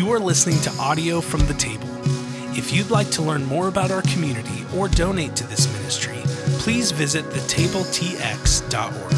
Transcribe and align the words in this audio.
You 0.00 0.10
are 0.12 0.18
listening 0.18 0.58
to 0.62 0.70
audio 0.80 1.20
from 1.20 1.40
the 1.40 1.52
table. 1.52 1.86
If 2.56 2.72
you'd 2.72 2.88
like 2.88 3.10
to 3.10 3.20
learn 3.20 3.44
more 3.44 3.68
about 3.68 3.90
our 3.90 4.00
community 4.00 4.64
or 4.74 4.88
donate 4.88 5.36
to 5.36 5.46
this 5.46 5.70
ministry, 5.74 6.16
please 6.58 6.90
visit 6.90 7.22
thetabletx.org. 7.26 9.14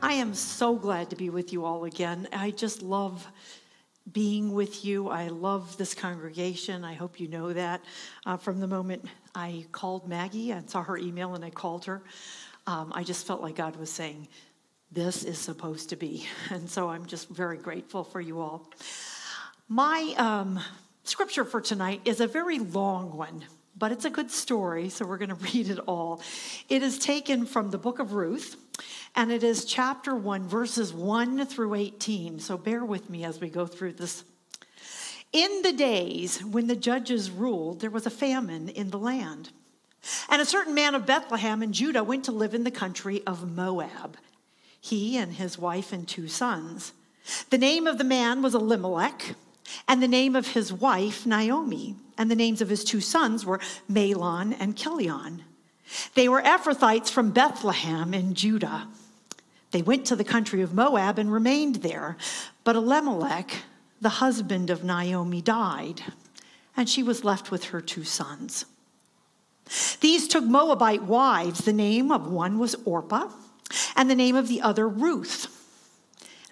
I 0.00 0.14
am 0.14 0.32
so 0.32 0.76
glad 0.76 1.10
to 1.10 1.16
be 1.16 1.28
with 1.28 1.52
you 1.52 1.66
all 1.66 1.84
again. 1.84 2.26
I 2.32 2.50
just 2.50 2.80
love 2.80 3.28
being 4.10 4.54
with 4.54 4.86
you. 4.86 5.10
I 5.10 5.28
love 5.28 5.76
this 5.76 5.92
congregation. 5.94 6.82
I 6.82 6.94
hope 6.94 7.20
you 7.20 7.28
know 7.28 7.52
that. 7.52 7.82
Uh, 8.24 8.38
from 8.38 8.60
the 8.60 8.66
moment 8.66 9.04
I 9.34 9.66
called 9.70 10.08
Maggie 10.08 10.50
and 10.50 10.70
saw 10.70 10.82
her 10.82 10.96
email 10.96 11.34
and 11.34 11.44
I 11.44 11.50
called 11.50 11.84
her, 11.84 12.02
um, 12.66 12.92
I 12.94 13.02
just 13.02 13.26
felt 13.26 13.42
like 13.42 13.56
God 13.56 13.76
was 13.76 13.90
saying, 13.90 14.28
This 14.90 15.24
is 15.24 15.38
supposed 15.38 15.90
to 15.90 15.96
be. 15.96 16.26
And 16.50 16.68
so 16.68 16.90
I'm 16.90 17.06
just 17.06 17.28
very 17.28 17.56
grateful 17.56 18.04
for 18.04 18.20
you 18.20 18.40
all. 18.40 18.70
My 19.68 20.14
um, 20.18 20.60
scripture 21.04 21.44
for 21.44 21.60
tonight 21.60 22.00
is 22.04 22.20
a 22.20 22.26
very 22.26 22.58
long 22.58 23.16
one, 23.16 23.44
but 23.76 23.92
it's 23.92 24.04
a 24.04 24.10
good 24.10 24.30
story, 24.30 24.88
so 24.88 25.06
we're 25.06 25.18
going 25.18 25.28
to 25.36 25.52
read 25.52 25.70
it 25.70 25.78
all. 25.86 26.20
It 26.68 26.82
is 26.82 26.98
taken 26.98 27.46
from 27.46 27.70
the 27.70 27.78
book 27.78 27.98
of 27.98 28.12
Ruth, 28.12 28.56
and 29.14 29.30
it 29.30 29.42
is 29.42 29.64
chapter 29.64 30.14
1, 30.14 30.48
verses 30.48 30.92
1 30.92 31.46
through 31.46 31.74
18. 31.74 32.38
So 32.40 32.56
bear 32.56 32.84
with 32.84 33.08
me 33.10 33.24
as 33.24 33.40
we 33.40 33.48
go 33.48 33.66
through 33.66 33.94
this. 33.94 34.24
In 35.32 35.62
the 35.62 35.72
days 35.72 36.44
when 36.44 36.68
the 36.68 36.76
judges 36.76 37.30
ruled, 37.30 37.80
there 37.80 37.90
was 37.90 38.06
a 38.06 38.10
famine 38.10 38.68
in 38.68 38.90
the 38.90 38.98
land. 38.98 39.50
And 40.28 40.42
a 40.42 40.46
certain 40.46 40.74
man 40.74 40.94
of 40.94 41.06
Bethlehem 41.06 41.62
in 41.62 41.72
Judah 41.72 42.04
went 42.04 42.24
to 42.24 42.32
live 42.32 42.54
in 42.54 42.64
the 42.64 42.70
country 42.70 43.22
of 43.26 43.50
Moab, 43.50 44.16
he 44.80 45.16
and 45.16 45.32
his 45.32 45.58
wife 45.58 45.92
and 45.92 46.06
two 46.06 46.28
sons. 46.28 46.92
The 47.50 47.58
name 47.58 47.86
of 47.86 47.98
the 47.98 48.04
man 48.04 48.42
was 48.42 48.54
Elimelech, 48.54 49.34
and 49.88 50.02
the 50.02 50.08
name 50.08 50.36
of 50.36 50.48
his 50.48 50.72
wife 50.72 51.24
Naomi, 51.24 51.96
and 52.18 52.30
the 52.30 52.36
names 52.36 52.60
of 52.60 52.68
his 52.68 52.84
two 52.84 53.00
sons 53.00 53.46
were 53.46 53.60
Mahlon 53.90 54.54
and 54.58 54.76
Chilion. 54.76 55.42
They 56.14 56.28
were 56.28 56.42
Ephrathites 56.42 57.10
from 57.10 57.30
Bethlehem 57.30 58.14
in 58.14 58.34
Judah. 58.34 58.88
They 59.70 59.82
went 59.82 60.06
to 60.06 60.16
the 60.16 60.24
country 60.24 60.62
of 60.62 60.74
Moab 60.74 61.18
and 61.18 61.32
remained 61.32 61.76
there. 61.76 62.16
But 62.62 62.76
Elimelech, 62.76 63.62
the 64.00 64.08
husband 64.08 64.70
of 64.70 64.84
Naomi, 64.84 65.40
died, 65.40 66.02
and 66.76 66.88
she 66.88 67.02
was 67.02 67.24
left 67.24 67.50
with 67.50 67.64
her 67.64 67.80
two 67.80 68.04
sons. 68.04 68.66
These 70.00 70.28
took 70.28 70.44
Moabite 70.44 71.04
wives. 71.04 71.60
The 71.60 71.72
name 71.72 72.10
of 72.12 72.30
one 72.30 72.58
was 72.58 72.76
Orpah, 72.84 73.30
and 73.96 74.10
the 74.10 74.14
name 74.14 74.36
of 74.36 74.48
the 74.48 74.60
other 74.60 74.88
Ruth. 74.88 75.48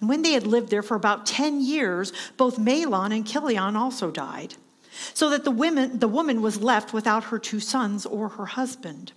And 0.00 0.08
when 0.08 0.22
they 0.22 0.32
had 0.32 0.46
lived 0.46 0.70
there 0.70 0.82
for 0.82 0.96
about 0.96 1.27
10 1.27 1.60
years, 1.60 2.12
both 2.36 2.58
Mahlon 2.58 3.14
and 3.14 3.27
Chilion 3.27 3.77
also 3.77 4.10
died, 4.10 4.54
so 5.14 5.30
that 5.30 5.44
the, 5.44 5.50
women, 5.50 6.00
the 6.00 6.08
woman 6.08 6.42
was 6.42 6.60
left 6.60 6.92
without 6.92 7.24
her 7.24 7.38
two 7.38 7.60
sons 7.60 8.04
or 8.04 8.30
her 8.30 8.46
husband. 8.46 9.12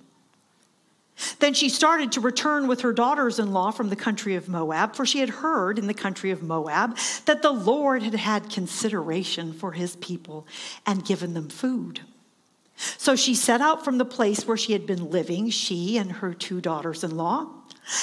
Then 1.40 1.54
she 1.54 1.70
started 1.70 2.12
to 2.12 2.22
return 2.22 2.68
with 2.68 2.82
her 2.82 2.92
daughters 2.92 3.40
in 3.40 3.54
law 3.54 3.72
from 3.72 3.90
the 3.90 3.96
country 3.96 4.36
of 4.36 4.50
Moab, 4.50 4.96
for 4.96 5.06
she 5.06 5.20
had 5.20 5.30
heard 5.30 5.80
in 5.80 5.88
the 5.88 5.94
country 5.94 6.30
of 6.30 6.44
Moab 6.44 6.98
that 7.26 7.42
the 7.42 7.52
Lord 7.52 8.04
had 8.04 8.16
had 8.16 8.50
consideration 8.50 9.54
for 9.54 9.72
his 9.72 9.96
people 9.96 10.46
and 10.86 11.06
given 11.06 11.34
them 11.34 11.50
food. 11.50 12.02
So 12.76 13.16
she 13.16 13.36
set 13.36 13.62
out 13.62 13.86
from 13.86 13.98
the 13.98 14.06
place 14.06 14.48
where 14.48 14.58
she 14.58 14.74
had 14.74 14.86
been 14.86 15.10
living, 15.10 15.50
she 15.50 15.98
and 15.98 16.12
her 16.12 16.34
two 16.34 16.60
daughters 16.60 17.04
in 17.04 17.16
law, 17.16 17.48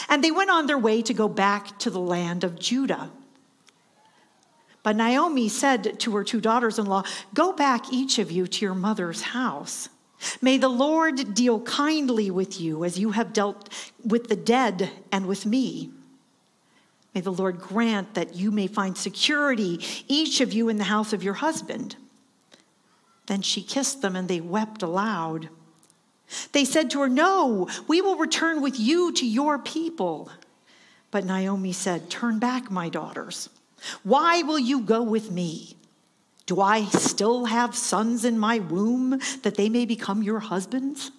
and 0.09 0.23
they 0.23 0.31
went 0.31 0.51
on 0.51 0.67
their 0.67 0.79
way 0.79 1.03
to 1.03 1.15
go 1.15 1.29
back 1.29 1.79
to 1.81 1.91
the 1.91 2.01
land 2.01 2.45
of 2.45 2.59
Judah. 2.59 3.11
But 4.83 4.97
Naomi 4.97 5.49
said 5.49 6.01
to 6.01 6.17
her 6.17 6.25
two 6.25 6.41
daughters 6.41 6.79
in 6.79 6.87
law, 6.87 7.05
Go 7.35 7.53
back, 7.53 7.93
each 7.93 8.19
of 8.19 8.31
you, 8.31 8.47
to 8.47 8.65
your 8.65 8.75
mother's 8.75 9.23
house. 9.23 9.89
May 10.41 10.57
the 10.57 10.69
Lord 10.69 11.35
deal 11.35 11.61
kindly 11.61 12.31
with 12.31 12.61
you 12.61 12.85
as 12.85 12.99
you 12.99 13.11
have 13.11 13.33
dealt 13.33 13.69
with 14.05 14.29
the 14.29 14.37
dead 14.37 14.91
and 15.11 15.27
with 15.27 15.47
me. 15.47 15.91
May 17.15 17.21
the 17.21 17.33
Lord 17.33 17.61
grant 17.61 18.15
that 18.15 18.35
you 18.35 18.51
may 18.51 18.67
find 18.67 18.97
security, 18.97 19.81
each 20.09 20.41
of 20.41 20.53
you 20.53 20.69
in 20.69 20.79
the 20.79 20.85
house 20.85 21.13
of 21.13 21.23
your 21.23 21.35
husband. 21.35 21.97
Then 23.33 23.41
she 23.41 23.63
kissed 23.63 24.03
them 24.03 24.15
and 24.15 24.29
they 24.29 24.43
wept 24.43 24.83
aloud. 24.83 25.49
They 26.53 26.67
said 26.67 26.91
to 26.91 27.01
her, 27.01 27.09
No, 27.09 27.67
we 27.89 28.03
will 28.03 28.19
return 28.19 28.61
with 28.61 28.79
you 28.79 29.11
to 29.13 29.27
your 29.27 29.59
people. 29.59 30.31
But 31.11 31.25
Naomi 31.25 31.73
said, 31.73 32.11
Turn 32.11 32.39
back, 32.39 32.71
my 32.71 32.91
daughters. 32.91 33.49
Why 34.03 34.43
will 34.43 34.59
you 34.59 34.83
go 34.83 35.03
with 35.03 35.31
me? 35.31 35.79
Do 36.45 36.61
I 36.61 36.85
still 36.85 37.47
have 37.47 37.75
sons 37.75 38.27
in 38.27 38.39
my 38.39 38.59
womb 38.59 39.19
that 39.45 39.55
they 39.55 39.71
may 39.71 39.87
become 39.87 40.23
your 40.23 40.41
husbands? 40.41 41.11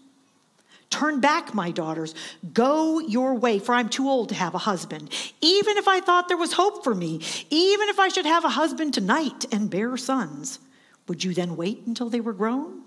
Turn 0.91 1.19
back, 1.19 1.55
my 1.55 1.71
daughters. 1.71 2.13
Go 2.53 2.99
your 2.99 3.33
way, 3.33 3.57
for 3.57 3.73
I'm 3.73 3.89
too 3.89 4.07
old 4.07 4.29
to 4.29 4.35
have 4.35 4.53
a 4.53 4.59
husband. 4.59 5.09
Even 5.41 5.77
if 5.77 5.87
I 5.87 5.99
thought 5.99 6.27
there 6.27 6.37
was 6.37 6.53
hope 6.53 6.83
for 6.83 6.93
me, 6.93 7.21
even 7.49 7.89
if 7.89 7.97
I 7.97 8.09
should 8.09 8.27
have 8.27 8.45
a 8.45 8.49
husband 8.49 8.93
tonight 8.93 9.45
and 9.51 9.67
bear 9.67 9.97
sons, 9.97 10.59
would 11.07 11.23
you 11.23 11.33
then 11.33 11.55
wait 11.55 11.83
until 11.85 12.09
they 12.09 12.21
were 12.21 12.33
grown? 12.33 12.81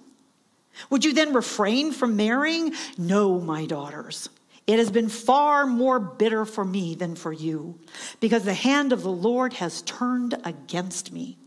Would 0.91 1.05
you 1.05 1.13
then 1.13 1.33
refrain 1.33 1.93
from 1.93 2.17
marrying? 2.17 2.75
No, 2.99 3.41
my 3.41 3.67
daughters. 3.67 4.29
It 4.67 4.79
has 4.79 4.91
been 4.91 5.09
far 5.09 5.67
more 5.67 6.01
bitter 6.01 6.45
for 6.45 6.65
me 6.65 6.95
than 6.95 7.15
for 7.15 7.33
you, 7.33 7.79
because 8.21 8.43
the 8.43 8.55
hand 8.55 8.93
of 8.93 9.03
the 9.03 9.13
Lord 9.13 9.55
has 9.55 9.83
turned 9.83 10.35
against 10.45 11.13
me. 11.13 11.39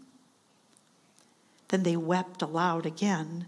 Then 1.67 1.83
they 1.83 1.97
wept 1.97 2.41
aloud 2.41 2.85
again. 2.85 3.47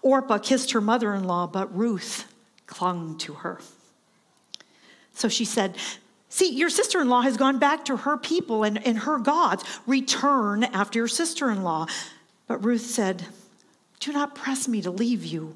Orpah 0.00 0.38
kissed 0.38 0.72
her 0.72 0.80
mother 0.80 1.12
in 1.14 1.24
law, 1.24 1.46
but 1.46 1.76
Ruth 1.76 2.32
clung 2.66 3.18
to 3.18 3.34
her. 3.34 3.60
So 5.12 5.28
she 5.28 5.44
said, 5.44 5.76
See, 6.32 6.50
your 6.54 6.70
sister 6.70 6.98
in 6.98 7.10
law 7.10 7.20
has 7.20 7.36
gone 7.36 7.58
back 7.58 7.84
to 7.84 7.96
her 7.98 8.16
people 8.16 8.64
and, 8.64 8.82
and 8.86 9.00
her 9.00 9.18
gods. 9.18 9.64
Return 9.86 10.64
after 10.64 10.98
your 10.98 11.06
sister 11.06 11.50
in 11.50 11.62
law. 11.62 11.84
But 12.46 12.64
Ruth 12.64 12.86
said, 12.86 13.26
Do 14.00 14.14
not 14.14 14.34
press 14.34 14.66
me 14.66 14.80
to 14.80 14.90
leave 14.90 15.26
you 15.26 15.54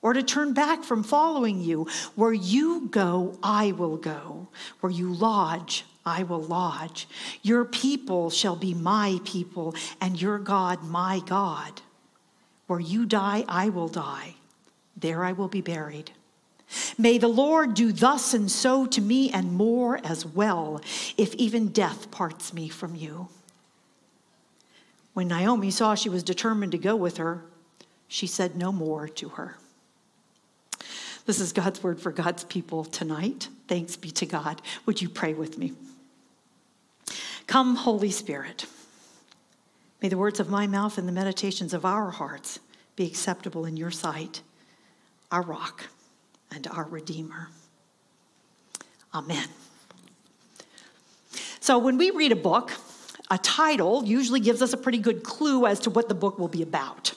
or 0.00 0.14
to 0.14 0.22
turn 0.22 0.54
back 0.54 0.84
from 0.84 1.02
following 1.02 1.60
you. 1.60 1.86
Where 2.14 2.32
you 2.32 2.88
go, 2.90 3.38
I 3.42 3.72
will 3.72 3.98
go. 3.98 4.48
Where 4.80 4.90
you 4.90 5.12
lodge, 5.12 5.84
I 6.06 6.22
will 6.22 6.42
lodge. 6.42 7.06
Your 7.42 7.66
people 7.66 8.30
shall 8.30 8.56
be 8.56 8.72
my 8.72 9.20
people, 9.26 9.74
and 10.00 10.18
your 10.18 10.38
God 10.38 10.82
my 10.82 11.20
God. 11.26 11.82
Where 12.68 12.80
you 12.80 13.04
die, 13.04 13.44
I 13.48 13.68
will 13.68 13.88
die. 13.88 14.36
There 14.96 15.24
I 15.24 15.32
will 15.32 15.48
be 15.48 15.60
buried. 15.60 16.12
May 16.98 17.18
the 17.18 17.28
Lord 17.28 17.74
do 17.74 17.92
thus 17.92 18.34
and 18.34 18.50
so 18.50 18.86
to 18.86 19.00
me 19.00 19.30
and 19.30 19.52
more 19.52 20.00
as 20.02 20.26
well, 20.26 20.80
if 21.16 21.34
even 21.34 21.68
death 21.68 22.10
parts 22.10 22.52
me 22.52 22.68
from 22.68 22.94
you. 22.94 23.28
When 25.14 25.28
Naomi 25.28 25.70
saw 25.70 25.94
she 25.94 26.08
was 26.08 26.22
determined 26.22 26.72
to 26.72 26.78
go 26.78 26.96
with 26.96 27.18
her, 27.18 27.42
she 28.08 28.26
said 28.26 28.56
no 28.56 28.72
more 28.72 29.08
to 29.08 29.30
her. 29.30 29.56
This 31.24 31.40
is 31.40 31.52
God's 31.52 31.82
word 31.82 32.00
for 32.00 32.12
God's 32.12 32.44
people 32.44 32.84
tonight. 32.84 33.48
Thanks 33.66 33.96
be 33.96 34.10
to 34.12 34.26
God. 34.26 34.62
Would 34.86 35.02
you 35.02 35.08
pray 35.08 35.34
with 35.34 35.58
me? 35.58 35.72
Come, 37.46 37.76
Holy 37.76 38.10
Spirit. 38.10 38.66
May 40.02 40.08
the 40.08 40.18
words 40.18 40.40
of 40.40 40.50
my 40.50 40.66
mouth 40.66 40.98
and 40.98 41.08
the 41.08 41.12
meditations 41.12 41.72
of 41.72 41.84
our 41.84 42.10
hearts 42.10 42.58
be 42.96 43.06
acceptable 43.06 43.64
in 43.64 43.76
your 43.76 43.90
sight, 43.90 44.42
our 45.32 45.42
rock 45.42 45.86
and 46.52 46.66
our 46.68 46.84
Redeemer. 46.84 47.48
Amen. 49.14 49.48
So, 51.60 51.78
when 51.78 51.98
we 51.98 52.10
read 52.10 52.32
a 52.32 52.36
book, 52.36 52.72
a 53.30 53.38
title 53.38 54.04
usually 54.04 54.40
gives 54.40 54.62
us 54.62 54.72
a 54.72 54.76
pretty 54.76 54.98
good 54.98 55.22
clue 55.22 55.66
as 55.66 55.80
to 55.80 55.90
what 55.90 56.08
the 56.08 56.14
book 56.14 56.38
will 56.38 56.48
be 56.48 56.62
about. 56.62 57.12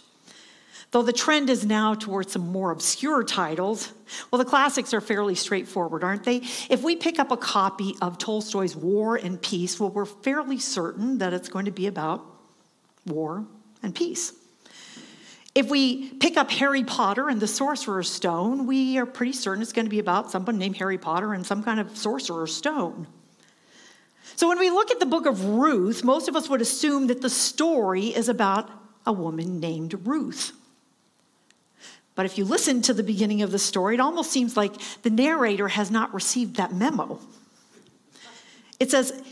Though 0.91 1.03
the 1.03 1.13
trend 1.13 1.51
is 1.51 1.65
now 1.65 1.93
towards 1.93 2.33
some 2.33 2.51
more 2.51 2.71
obscure 2.71 3.23
titles, 3.23 3.91
well, 4.31 4.39
the 4.39 4.49
classics 4.49 4.91
are 4.93 5.01
fairly 5.01 5.35
straightforward, 5.35 6.03
aren't 6.03 6.23
they? 6.23 6.37
If 6.67 6.81
we 6.81 6.95
pick 6.95 7.19
up 7.19 7.31
a 7.31 7.37
copy 7.37 7.95
of 8.01 8.17
Tolstoy's 8.17 8.75
War 8.75 9.15
and 9.15 9.39
Peace, 9.39 9.79
well, 9.79 9.91
we're 9.91 10.05
fairly 10.05 10.57
certain 10.57 11.19
that 11.19 11.31
it's 11.31 11.47
going 11.47 11.65
to 11.65 11.71
be 11.71 11.85
about 11.85 12.25
war 13.05 13.45
and 13.83 13.93
peace. 13.93 14.33
If 15.55 15.69
we 15.69 16.09
pick 16.13 16.37
up 16.37 16.51
Harry 16.51 16.83
Potter 16.83 17.29
and 17.29 17.39
the 17.39 17.47
Sorcerer's 17.47 18.09
Stone, 18.09 18.67
we 18.67 18.97
are 18.97 19.05
pretty 19.05 19.33
certain 19.33 19.61
it's 19.61 19.73
going 19.73 19.85
to 19.85 19.89
be 19.89 19.99
about 19.99 20.31
someone 20.31 20.57
named 20.57 20.77
Harry 20.77 20.97
Potter 20.97 21.33
and 21.33 21.45
some 21.45 21.63
kind 21.63 21.79
of 21.79 21.97
sorcerer's 21.97 22.55
stone. 22.55 23.07
So 24.35 24.47
when 24.47 24.59
we 24.59 24.69
look 24.69 24.91
at 24.91 24.99
the 24.99 25.05
book 25.05 25.25
of 25.25 25.43
Ruth, 25.43 26.03
most 26.03 26.27
of 26.29 26.35
us 26.35 26.49
would 26.49 26.61
assume 26.61 27.07
that 27.07 27.21
the 27.21 27.29
story 27.29 28.07
is 28.07 28.29
about 28.29 28.69
a 29.05 29.11
woman 29.11 29.59
named 29.59 30.07
Ruth. 30.07 30.53
But 32.15 32.25
if 32.25 32.37
you 32.37 32.45
listen 32.45 32.81
to 32.83 32.93
the 32.93 33.03
beginning 33.03 33.41
of 33.41 33.51
the 33.51 33.59
story, 33.59 33.95
it 33.95 33.99
almost 33.99 34.31
seems 34.31 34.55
like 34.55 34.73
the 35.01 35.09
narrator 35.09 35.67
has 35.69 35.89
not 35.89 36.13
received 36.13 36.57
that 36.57 36.73
memo. 36.73 37.19
It 38.79 38.91
says 38.91 39.23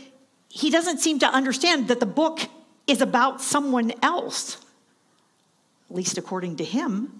he 0.48 0.70
doesn't 0.70 0.98
seem 0.98 1.18
to 1.20 1.26
understand 1.26 1.88
that 1.88 2.00
the 2.00 2.06
book 2.06 2.40
is 2.86 3.00
about 3.00 3.40
someone 3.40 3.92
else, 4.02 4.58
at 5.90 5.96
least 5.96 6.18
according 6.18 6.56
to 6.56 6.64
him. 6.64 7.12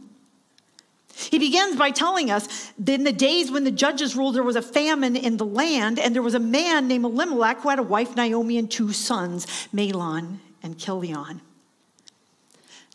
He 1.14 1.38
begins 1.38 1.76
by 1.76 1.90
telling 1.90 2.30
us 2.30 2.72
that 2.78 2.94
in 2.94 3.04
the 3.04 3.12
days 3.12 3.50
when 3.50 3.64
the 3.64 3.72
judges 3.72 4.14
ruled, 4.14 4.36
there 4.36 4.42
was 4.42 4.56
a 4.56 4.62
famine 4.62 5.16
in 5.16 5.36
the 5.36 5.44
land, 5.44 5.98
and 5.98 6.14
there 6.14 6.22
was 6.22 6.34
a 6.34 6.40
man 6.40 6.86
named 6.86 7.04
Elimelech 7.04 7.60
who 7.60 7.70
had 7.70 7.80
a 7.80 7.82
wife, 7.82 8.14
Naomi, 8.14 8.56
and 8.56 8.70
two 8.70 8.92
sons, 8.92 9.46
Mahlon 9.74 10.38
and 10.62 10.78
Chilion. 10.78 11.40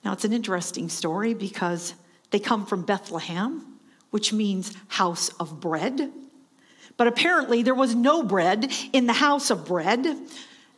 Now, 0.05 0.13
it's 0.13 0.25
an 0.25 0.33
interesting 0.33 0.89
story 0.89 1.33
because 1.33 1.95
they 2.31 2.39
come 2.39 2.65
from 2.65 2.83
Bethlehem, 2.83 3.77
which 4.09 4.31
means 4.31 4.73
house 4.87 5.29
of 5.39 5.59
bread. 5.59 6.11
But 6.95 7.07
apparently, 7.07 7.63
there 7.63 7.75
was 7.75 7.95
no 7.95 8.23
bread 8.23 8.71
in 8.93 9.05
the 9.05 9.13
house 9.13 9.49
of 9.49 9.65
bread. 9.65 10.17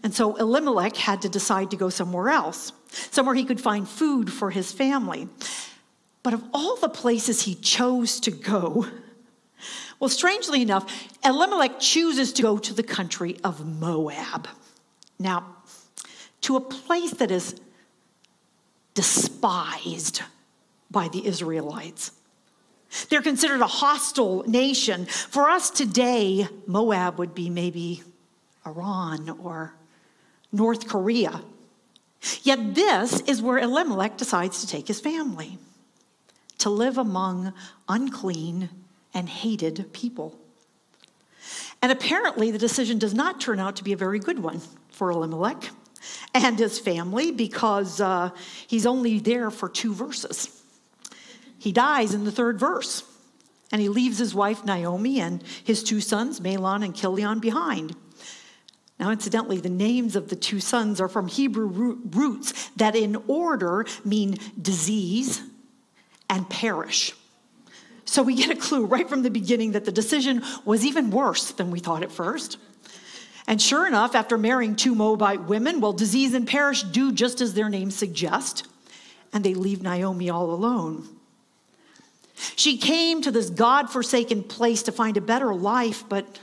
And 0.05 0.13
so 0.13 0.35
Elimelech 0.35 0.95
had 0.95 1.23
to 1.23 1.29
decide 1.29 1.71
to 1.71 1.77
go 1.77 1.89
somewhere 1.89 2.29
else, 2.29 2.73
somewhere 2.91 3.33
he 3.33 3.43
could 3.43 3.59
find 3.59 3.89
food 3.89 4.31
for 4.31 4.51
his 4.51 4.71
family. 4.71 5.27
But 6.21 6.35
of 6.35 6.43
all 6.53 6.75
the 6.75 6.89
places 6.89 7.41
he 7.41 7.55
chose 7.55 8.19
to 8.19 8.29
go, 8.29 8.85
well, 9.99 10.09
strangely 10.09 10.61
enough, 10.61 10.87
Elimelech 11.25 11.79
chooses 11.79 12.33
to 12.33 12.43
go 12.43 12.59
to 12.59 12.71
the 12.71 12.83
country 12.83 13.37
of 13.43 13.65
Moab. 13.65 14.47
Now, 15.17 15.55
to 16.41 16.55
a 16.55 16.61
place 16.61 17.15
that 17.15 17.31
is 17.31 17.59
despised 18.93 20.21
by 20.91 21.07
the 21.07 21.25
Israelites. 21.25 22.11
They're 23.09 23.23
considered 23.23 23.61
a 23.61 23.67
hostile 23.67 24.43
nation. 24.43 25.07
For 25.07 25.49
us 25.49 25.71
today, 25.71 26.47
Moab 26.67 27.17
would 27.17 27.33
be 27.33 27.49
maybe 27.49 28.03
Iran 28.67 29.31
or 29.41 29.73
North 30.55 30.87
Korea. 30.87 31.41
Yet 32.43 32.73
this 32.73 33.19
is 33.21 33.41
where 33.41 33.59
Elimelech 33.59 34.17
decides 34.17 34.61
to 34.61 34.67
take 34.67 34.87
his 34.87 34.99
family 34.99 35.57
to 36.59 36.69
live 36.69 36.97
among 36.97 37.53
unclean 37.87 38.69
and 39.13 39.29
hated 39.29 39.93
people. 39.93 40.35
And 41.81 41.91
apparently, 41.91 42.49
the 42.49 42.57
decision 42.57 42.97
does 42.97 43.13
not 43.13 43.39
turn 43.39 43.59
out 43.59 43.75
to 43.75 43.83
be 43.83 43.93
a 43.93 43.97
very 43.97 44.17
good 44.17 44.39
one 44.39 44.61
for 44.89 45.11
Elimelech 45.11 45.69
and 46.33 46.57
his 46.57 46.79
family 46.79 47.31
because 47.31 48.01
uh, 48.01 48.31
he's 48.67 48.85
only 48.85 49.19
there 49.19 49.51
for 49.51 49.69
two 49.69 49.93
verses. 49.93 50.63
He 51.59 51.71
dies 51.71 52.13
in 52.13 52.23
the 52.23 52.31
third 52.31 52.59
verse, 52.59 53.03
and 53.71 53.81
he 53.81 53.89
leaves 53.89 54.17
his 54.17 54.33
wife 54.33 54.65
Naomi 54.65 55.19
and 55.19 55.43
his 55.63 55.83
two 55.83 56.01
sons, 56.01 56.39
Mahlon 56.39 56.83
and 56.83 56.95
Chilion, 56.95 57.39
behind. 57.39 57.95
Now, 58.99 59.11
incidentally, 59.11 59.57
the 59.57 59.69
names 59.69 60.15
of 60.15 60.29
the 60.29 60.35
two 60.35 60.59
sons 60.59 61.01
are 61.01 61.09
from 61.09 61.27
Hebrew 61.27 61.97
roots 62.11 62.69
that, 62.77 62.95
in 62.95 63.17
order, 63.27 63.85
mean 64.05 64.37
disease 64.61 65.41
and 66.29 66.49
perish. 66.49 67.13
So 68.05 68.23
we 68.23 68.35
get 68.35 68.51
a 68.51 68.55
clue 68.55 68.85
right 68.85 69.09
from 69.09 69.23
the 69.23 69.29
beginning 69.29 69.73
that 69.73 69.83
the 69.83 69.91
decision 69.91 70.43
was 70.63 70.85
even 70.85 71.11
worse 71.11 71.51
than 71.51 71.71
we 71.71 71.79
thought 71.79 72.03
at 72.03 72.11
first. 72.11 72.57
And 73.47 73.61
sure 73.61 73.85
enough, 73.85 74.15
after 74.15 74.37
marrying 74.37 74.75
two 74.75 74.95
Moabite 74.95 75.43
women, 75.43 75.81
well, 75.81 75.93
disease 75.93 76.33
and 76.33 76.47
perish 76.47 76.83
do 76.83 77.11
just 77.11 77.41
as 77.41 77.53
their 77.53 77.69
names 77.69 77.95
suggest, 77.95 78.67
and 79.33 79.43
they 79.43 79.53
leave 79.53 79.81
Naomi 79.81 80.29
all 80.29 80.51
alone. 80.51 81.07
She 82.55 82.77
came 82.77 83.21
to 83.21 83.31
this 83.31 83.49
God 83.49 83.89
forsaken 83.89 84.43
place 84.43 84.83
to 84.83 84.91
find 84.91 85.17
a 85.17 85.21
better 85.21 85.53
life, 85.53 86.03
but 86.07 86.39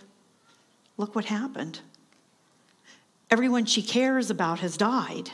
look 0.97 1.15
what 1.15 1.25
happened. 1.25 1.81
Everyone 3.33 3.65
she 3.65 3.81
cares 3.81 4.29
about 4.29 4.59
has 4.59 4.77
died, 4.77 5.31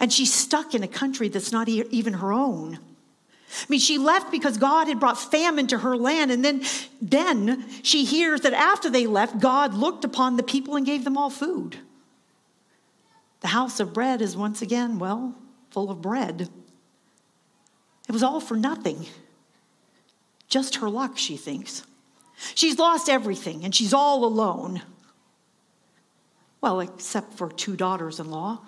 and 0.00 0.12
she's 0.12 0.34
stuck 0.34 0.74
in 0.74 0.82
a 0.82 0.88
country 0.88 1.28
that's 1.28 1.52
not 1.52 1.68
even 1.68 2.14
her 2.14 2.32
own. 2.32 2.80
I 2.80 3.64
mean, 3.68 3.78
she 3.78 3.96
left 3.96 4.32
because 4.32 4.56
God 4.58 4.88
had 4.88 4.98
brought 4.98 5.16
famine 5.16 5.68
to 5.68 5.78
her 5.78 5.96
land, 5.96 6.32
and 6.32 6.44
then, 6.44 6.64
then 7.00 7.64
she 7.84 8.04
hears 8.04 8.40
that 8.40 8.54
after 8.54 8.90
they 8.90 9.06
left, 9.06 9.38
God 9.38 9.72
looked 9.72 10.04
upon 10.04 10.36
the 10.36 10.42
people 10.42 10.74
and 10.74 10.84
gave 10.84 11.04
them 11.04 11.16
all 11.16 11.30
food. 11.30 11.76
The 13.38 13.48
house 13.48 13.78
of 13.78 13.94
bread 13.94 14.20
is 14.20 14.36
once 14.36 14.60
again, 14.60 14.98
well, 14.98 15.36
full 15.70 15.92
of 15.92 16.02
bread. 16.02 16.48
It 18.08 18.12
was 18.12 18.24
all 18.24 18.40
for 18.40 18.56
nothing. 18.56 19.06
Just 20.48 20.74
her 20.76 20.90
luck, 20.90 21.18
she 21.18 21.36
thinks. 21.36 21.84
She's 22.56 22.80
lost 22.80 23.08
everything 23.08 23.64
and 23.64 23.72
she's 23.72 23.94
all 23.94 24.24
alone. 24.24 24.82
Well, 26.62 26.80
except 26.80 27.34
for 27.34 27.50
two 27.50 27.76
daughters 27.76 28.20
in 28.20 28.30
law. 28.30 28.60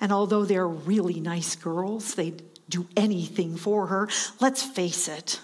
And 0.00 0.12
although 0.12 0.44
they're 0.44 0.66
really 0.66 1.20
nice 1.20 1.56
girls, 1.56 2.14
they'd 2.14 2.42
do 2.68 2.86
anything 2.96 3.56
for 3.56 3.88
her. 3.88 4.08
Let's 4.40 4.62
face 4.62 5.08
it, 5.08 5.40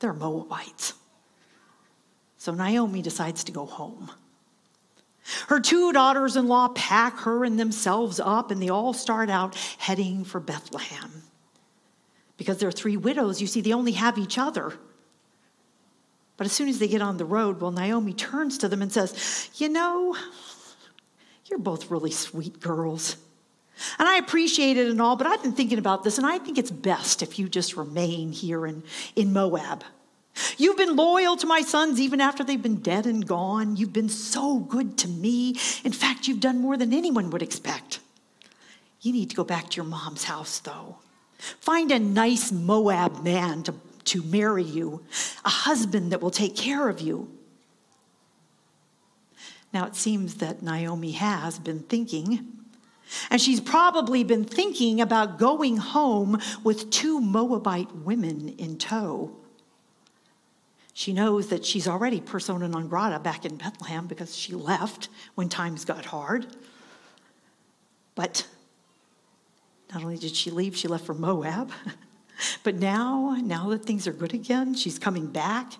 they're 0.00 0.14
Moabites. 0.14 0.94
So 2.38 2.52
Naomi 2.54 3.02
decides 3.02 3.44
to 3.44 3.52
go 3.52 3.66
home. 3.66 4.10
Her 5.48 5.60
two 5.60 5.92
daughters 5.92 6.36
in 6.36 6.48
law 6.48 6.68
pack 6.68 7.18
her 7.20 7.44
and 7.44 7.60
themselves 7.60 8.18
up, 8.18 8.50
and 8.50 8.62
they 8.62 8.70
all 8.70 8.94
start 8.94 9.28
out 9.28 9.54
heading 9.76 10.24
for 10.24 10.40
Bethlehem. 10.40 11.10
Because 12.38 12.58
they're 12.58 12.72
three 12.72 12.96
widows, 12.96 13.40
you 13.40 13.46
see, 13.46 13.60
they 13.60 13.74
only 13.74 13.92
have 13.92 14.16
each 14.16 14.38
other. 14.38 14.72
But 16.38 16.46
as 16.46 16.52
soon 16.52 16.68
as 16.68 16.78
they 16.78 16.88
get 16.88 17.02
on 17.02 17.18
the 17.18 17.26
road, 17.26 17.60
well, 17.60 17.72
Naomi 17.72 18.14
turns 18.14 18.56
to 18.58 18.68
them 18.68 18.80
and 18.80 18.90
says, 18.90 19.50
You 19.56 19.68
know, 19.68 20.16
you're 21.44 21.58
both 21.58 21.90
really 21.90 22.12
sweet 22.12 22.60
girls. 22.60 23.16
And 23.98 24.08
I 24.08 24.16
appreciate 24.16 24.76
it 24.76 24.88
and 24.88 25.00
all, 25.02 25.16
but 25.16 25.26
I've 25.26 25.42
been 25.42 25.52
thinking 25.52 25.78
about 25.78 26.04
this, 26.04 26.16
and 26.16 26.26
I 26.26 26.38
think 26.38 26.58
it's 26.58 26.70
best 26.70 27.22
if 27.22 27.38
you 27.38 27.48
just 27.48 27.76
remain 27.76 28.32
here 28.32 28.66
in, 28.66 28.82
in 29.14 29.32
Moab. 29.32 29.84
You've 30.56 30.76
been 30.76 30.96
loyal 30.96 31.36
to 31.36 31.46
my 31.46 31.62
sons 31.62 32.00
even 32.00 32.20
after 32.20 32.44
they've 32.44 32.62
been 32.62 32.80
dead 32.80 33.06
and 33.06 33.26
gone. 33.26 33.76
You've 33.76 33.92
been 33.92 34.08
so 34.08 34.58
good 34.58 34.96
to 34.98 35.08
me. 35.08 35.56
In 35.84 35.92
fact, 35.92 36.28
you've 36.28 36.40
done 36.40 36.60
more 36.60 36.76
than 36.76 36.92
anyone 36.92 37.30
would 37.30 37.42
expect. 37.42 37.98
You 39.00 39.12
need 39.12 39.30
to 39.30 39.36
go 39.36 39.44
back 39.44 39.70
to 39.70 39.76
your 39.76 39.84
mom's 39.84 40.24
house, 40.24 40.60
though. 40.60 40.96
Find 41.38 41.90
a 41.90 41.98
nice 41.98 42.50
Moab 42.50 43.22
man 43.22 43.62
to, 43.64 43.74
to 44.08 44.22
marry 44.22 44.64
you, 44.64 45.02
a 45.44 45.48
husband 45.48 46.12
that 46.12 46.20
will 46.20 46.30
take 46.30 46.56
care 46.56 46.88
of 46.88 47.00
you. 47.00 47.30
Now, 49.72 49.86
it 49.86 49.96
seems 49.96 50.36
that 50.36 50.62
Naomi 50.62 51.12
has 51.12 51.58
been 51.58 51.80
thinking 51.80 52.58
and 53.30 53.40
she's 53.40 53.60
probably 53.60 54.24
been 54.24 54.44
thinking 54.44 55.00
about 55.00 55.38
going 55.38 55.76
home 55.78 56.40
with 56.62 56.90
two 56.90 57.20
Moabite 57.20 57.94
women 57.96 58.54
in 58.58 58.76
tow. 58.76 59.34
She 60.92 61.12
knows 61.12 61.48
that 61.48 61.64
she's 61.64 61.86
already 61.86 62.20
persona 62.20 62.68
non 62.68 62.88
grata 62.88 63.18
back 63.20 63.44
in 63.44 63.56
Bethlehem 63.56 64.06
because 64.06 64.36
she 64.36 64.54
left 64.54 65.08
when 65.36 65.48
times 65.48 65.84
got 65.84 66.06
hard. 66.06 66.46
But 68.14 68.46
not 69.92 70.02
only 70.02 70.18
did 70.18 70.34
she 70.34 70.50
leave, 70.50 70.76
she 70.76 70.88
left 70.88 71.06
for 71.06 71.14
Moab. 71.14 71.70
but 72.62 72.76
now, 72.76 73.36
now 73.42 73.68
that 73.70 73.84
things 73.84 74.06
are 74.06 74.12
good 74.12 74.34
again, 74.34 74.74
she's 74.74 74.98
coming 74.98 75.26
back. 75.26 75.72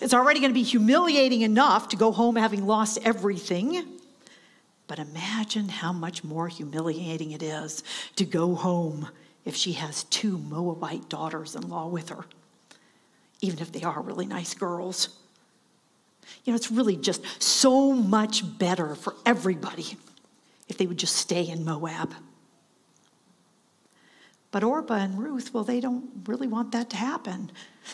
It's 0.00 0.14
already 0.14 0.40
going 0.40 0.50
to 0.50 0.54
be 0.54 0.62
humiliating 0.62 1.42
enough 1.42 1.88
to 1.88 1.96
go 1.96 2.12
home 2.12 2.36
having 2.36 2.66
lost 2.66 2.98
everything. 3.04 3.98
But 4.86 4.98
imagine 4.98 5.68
how 5.68 5.92
much 5.92 6.24
more 6.24 6.48
humiliating 6.48 7.32
it 7.32 7.42
is 7.42 7.82
to 8.16 8.24
go 8.24 8.54
home 8.54 9.08
if 9.44 9.54
she 9.54 9.72
has 9.74 10.04
two 10.04 10.38
Moabite 10.38 11.08
daughters 11.08 11.54
in 11.54 11.68
law 11.68 11.88
with 11.88 12.08
her, 12.08 12.24
even 13.40 13.60
if 13.60 13.70
they 13.70 13.82
are 13.82 14.00
really 14.00 14.26
nice 14.26 14.54
girls. 14.54 15.10
You 16.44 16.52
know, 16.52 16.56
it's 16.56 16.70
really 16.70 16.96
just 16.96 17.42
so 17.42 17.92
much 17.92 18.58
better 18.58 18.94
for 18.94 19.14
everybody 19.24 19.96
if 20.68 20.76
they 20.78 20.86
would 20.86 20.98
just 20.98 21.16
stay 21.16 21.48
in 21.48 21.64
Moab. 21.64 22.14
But 24.50 24.64
Orpah 24.64 24.94
and 24.94 25.18
Ruth, 25.18 25.52
well, 25.52 25.64
they 25.64 25.80
don't 25.80 26.08
really 26.26 26.48
want 26.48 26.72
that 26.72 26.88
to 26.90 26.96
happen. 26.96 27.50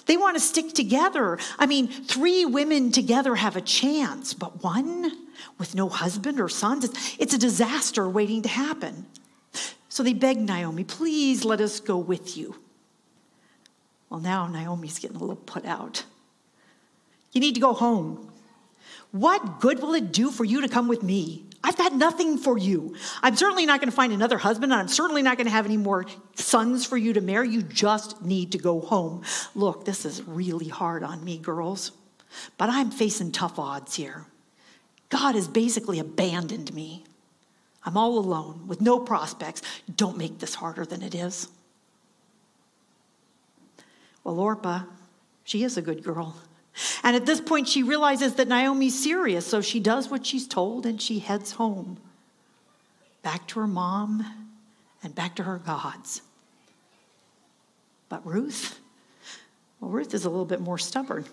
They 0.07 0.17
want 0.17 0.37
to 0.37 0.41
stick 0.41 0.73
together. 0.73 1.39
I 1.59 1.67
mean, 1.67 1.89
three 1.89 2.45
women 2.45 2.93
together 2.93 3.35
have 3.35 3.57
a 3.57 3.61
chance, 3.61 4.35
but 4.35 4.63
one 4.63 5.11
with 5.59 5.75
no 5.75 5.89
husband 5.89 6.41
or 6.41 6.49
sons, 6.49 6.85
it's, 7.19 7.35
a 7.35 7.39
disaster 7.39 8.09
waiting 8.09 8.43
to 8.43 8.49
happen. 8.49 9.07
So 9.89 10.03
they 10.03 10.13
beg 10.13 10.39
Naomi, 10.39 10.85
please 10.85 11.45
let 11.45 11.61
us 11.61 11.81
go 11.81 11.99
with 11.99 12.37
you. 12.37 12.57
Well, 14.09 14.21
now 14.21 14.47
Naomi's 14.47 15.01
getting 15.01 15.17
a 15.17 15.21
little 15.21 15.37
put 15.37 15.65
out. 15.65 16.05
You 17.33 17.41
need 17.41 17.55
to 17.55 17.61
go 17.61 17.73
home. 17.73 18.31
What 19.11 19.61
good 19.61 19.81
will 19.81 19.95
it 19.95 20.13
do 20.13 20.31
for 20.31 20.45
you 20.45 20.61
to 20.61 20.69
come 20.69 20.87
with 20.87 21.03
me? 21.03 21.45
I've 21.65 21.79
got 21.79 21.95
nothing 21.95 22.37
for 22.37 22.59
you. 22.59 22.95
I'm 23.23 23.35
certainly 23.37 23.65
not 23.65 23.81
going 23.81 23.91
to 23.91 23.97
find 23.97 24.13
another 24.13 24.37
husband, 24.37 24.71
and 24.71 24.81
I'm 24.83 24.89
certainly 24.89 25.23
not 25.23 25.39
going 25.39 25.47
to 25.47 25.51
have 25.51 25.65
any 25.65 25.79
more 25.79 26.05
sons 26.35 26.85
for 26.85 26.99
you 26.99 27.15
to 27.15 27.23
marry. 27.23 27.49
You 27.49 27.63
just 27.63 28.21
need 28.23 28.53
to 28.53 28.59
go 28.59 28.83
home. 28.83 29.23
Look, 29.55 29.87
this 29.87 30.05
is 30.05 30.23
really 30.25 30.69
hard 30.69 31.03
on 31.03 31.25
me, 31.25 31.39
girls, 31.39 31.93
but 32.59 32.69
I'm 32.69 32.91
facing 32.91 33.33
tough 33.33 33.59
odds 33.59 33.95
here. 33.95 34.27
God 35.09 35.37
has 35.37 35.49
basically 35.49 35.99
abandoned 35.99 36.75
me. 36.75 37.03
I'm 37.83 37.97
all 37.97 38.19
alone 38.19 38.67
with 38.67 38.83
no 38.83 38.99
prospects. 38.99 39.63
Don't 39.97 40.19
make 40.19 40.41
this 40.41 40.57
harder 40.57 40.85
than 40.85 41.01
it 41.03 41.15
is. 41.15 41.49
Well, 44.23 44.39
Orpah, 44.39 44.83
she 45.45 45.65
is 45.65 45.79
a 45.79 45.83
good 45.83 46.05
girl. 46.05 46.37
And 47.03 47.15
at 47.15 47.27
this 47.27 47.41
point, 47.41 47.69
she 47.69 47.83
realizes 47.83 48.35
that 48.35 48.49
Naomi's 48.49 49.01
serious, 49.01 49.47
so 49.47 49.61
she 49.61 49.81
does 49.81 50.11
what 50.11 50.27
she's 50.27 50.47
told 50.47 50.87
and 50.87 51.01
she 51.01 51.21
heads 51.21 51.53
home, 51.53 51.99
back 53.23 53.47
to 53.49 53.61
her 53.61 53.67
mom 53.67 54.25
and 55.03 55.15
back 55.15 55.37
to 55.37 55.45
her 55.45 55.59
gods. 55.59 56.23
But 58.09 58.27
Ruth, 58.27 58.81
well, 59.81 59.91
Ruth 59.91 60.15
is 60.15 60.25
a 60.25 60.31
little 60.31 60.45
bit 60.45 60.61
more 60.61 60.79
stubborn. 60.79 61.25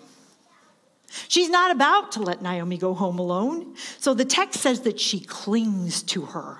She's 1.28 1.50
not 1.50 1.70
about 1.70 2.12
to 2.12 2.22
let 2.22 2.40
Naomi 2.40 2.78
go 2.78 2.94
home 2.94 3.18
alone. 3.18 3.74
So 3.98 4.14
the 4.14 4.24
text 4.24 4.60
says 4.60 4.80
that 4.82 4.98
she 4.98 5.20
clings 5.20 6.02
to 6.04 6.22
her. 6.22 6.58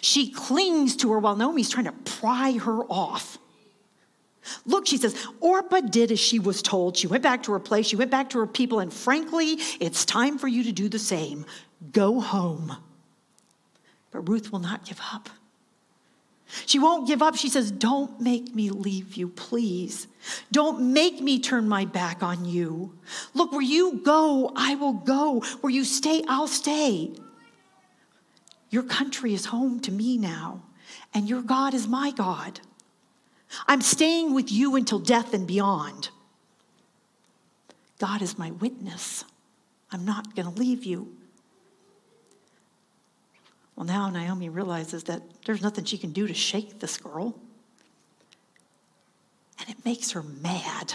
She 0.00 0.30
clings 0.30 0.96
to 0.96 1.12
her 1.12 1.18
while 1.18 1.36
Naomi's 1.36 1.68
trying 1.68 1.86
to 1.86 1.92
pry 1.92 2.52
her 2.52 2.84
off. 2.84 3.38
Look, 4.66 4.86
she 4.86 4.96
says, 4.96 5.26
Orpah 5.40 5.80
did 5.80 6.10
as 6.10 6.20
she 6.20 6.38
was 6.38 6.62
told. 6.62 6.96
She 6.96 7.06
went 7.06 7.22
back 7.22 7.42
to 7.44 7.52
her 7.52 7.60
place, 7.60 7.86
she 7.86 7.96
went 7.96 8.10
back 8.10 8.30
to 8.30 8.38
her 8.38 8.46
people, 8.46 8.80
and 8.80 8.92
frankly, 8.92 9.58
it's 9.80 10.04
time 10.04 10.38
for 10.38 10.48
you 10.48 10.64
to 10.64 10.72
do 10.72 10.88
the 10.88 10.98
same. 10.98 11.46
Go 11.92 12.20
home. 12.20 12.76
But 14.10 14.28
Ruth 14.28 14.52
will 14.52 14.58
not 14.58 14.84
give 14.84 15.00
up. 15.12 15.28
She 16.66 16.78
won't 16.78 17.06
give 17.06 17.22
up. 17.22 17.34
She 17.34 17.48
says, 17.48 17.70
Don't 17.70 18.20
make 18.20 18.54
me 18.54 18.70
leave 18.70 19.14
you, 19.14 19.28
please. 19.28 20.06
Don't 20.50 20.92
make 20.92 21.20
me 21.20 21.38
turn 21.38 21.66
my 21.66 21.86
back 21.86 22.22
on 22.22 22.44
you. 22.44 22.92
Look, 23.34 23.52
where 23.52 23.62
you 23.62 24.00
go, 24.04 24.52
I 24.54 24.74
will 24.74 24.92
go. 24.92 25.40
Where 25.60 25.72
you 25.72 25.84
stay, 25.84 26.22
I'll 26.28 26.48
stay. 26.48 27.12
Your 28.70 28.82
country 28.82 29.34
is 29.34 29.46
home 29.46 29.80
to 29.80 29.92
me 29.92 30.18
now, 30.18 30.62
and 31.14 31.28
your 31.28 31.42
God 31.42 31.74
is 31.74 31.88
my 31.88 32.10
God. 32.10 32.60
I'm 33.66 33.80
staying 33.80 34.34
with 34.34 34.50
you 34.50 34.76
until 34.76 34.98
death 34.98 35.34
and 35.34 35.46
beyond. 35.46 36.10
God 37.98 38.22
is 38.22 38.38
my 38.38 38.50
witness. 38.50 39.24
I'm 39.90 40.04
not 40.04 40.34
going 40.34 40.52
to 40.52 40.58
leave 40.58 40.84
you. 40.84 41.14
Well, 43.76 43.86
now 43.86 44.10
Naomi 44.10 44.48
realizes 44.48 45.04
that 45.04 45.22
there's 45.44 45.62
nothing 45.62 45.84
she 45.84 45.98
can 45.98 46.12
do 46.12 46.26
to 46.26 46.34
shake 46.34 46.80
this 46.80 46.96
girl. 46.96 47.38
And 49.58 49.68
it 49.68 49.84
makes 49.84 50.12
her 50.12 50.22
mad. 50.22 50.94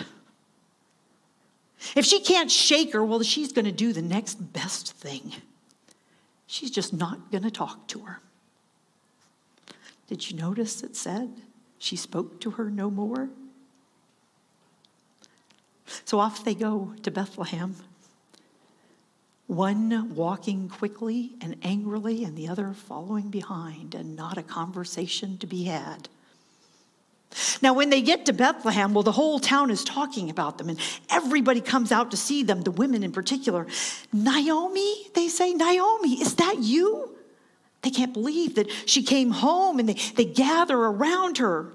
If 1.96 2.06
she 2.06 2.20
can't 2.20 2.52
shake 2.52 2.94
her, 2.94 3.04
well, 3.04 3.22
she's 3.24 3.52
going 3.52 3.66
to 3.66 3.72
do 3.72 3.94
the 3.94 4.02
next 4.02 4.36
best 4.54 4.94
thing. 4.94 5.34
She's 6.48 6.72
just 6.72 6.94
not 6.94 7.32
going 7.32 7.44
to 7.44 7.52
talk 7.52 7.88
to 7.90 8.00
her. 8.00 8.20
Did 10.08 10.30
you 10.30 10.38
notice 10.38 10.84
it 10.84 10.96
said 10.96 11.30
she 11.78 11.96
spoke 11.96 12.40
to 12.42 12.52
her 12.52 12.70
no 12.70 12.90
more. 12.90 13.30
So 16.06 16.20
off 16.20 16.44
they 16.44 16.56
go 16.56 16.94
to 17.04 17.12
Bethlehem. 17.12 17.76
One 19.48 20.14
walking 20.14 20.68
quickly 20.68 21.32
and 21.40 21.56
angrily, 21.64 22.26
and 22.26 22.36
the 22.36 22.50
other 22.50 22.74
following 22.74 23.30
behind, 23.30 23.96
and 23.96 24.16
not 24.16 24.38
a 24.38 24.44
conversation 24.44 25.38
to 25.38 25.48
be 25.48 25.64
had. 25.64 26.10
Now, 27.62 27.74
when 27.74 27.90
they 27.90 28.02
get 28.02 28.26
to 28.26 28.34
Bethlehem, 28.34 28.94
well, 28.94 29.04
the 29.04 29.12
whole 29.12 29.40
town 29.40 29.72
is 29.72 29.84
talking 29.84 30.30
about 30.30 30.58
them, 30.58 30.70
and 30.70 30.80
everybody 31.10 31.62
comes 31.62 31.92
out 31.92 32.12
to 32.12 32.18
see 32.18 32.44
them, 32.44 32.62
the 32.62 32.72
women 32.72 33.04
in 33.04 33.12
particular. 33.12 33.68
Naomi, 34.12 35.08
they 35.14 35.28
say, 35.28 35.54
Naomi, 35.54 36.22
is 36.22 36.36
that 36.36 36.60
you? 36.60 37.17
They 37.88 37.92
can't 37.92 38.12
believe 38.12 38.56
that 38.56 38.70
she 38.86 39.02
came 39.02 39.32
home 39.32 39.80
and 39.80 39.88
they, 39.88 39.94
they 39.94 40.26
gather 40.26 40.78
around 40.78 41.38
her. 41.38 41.72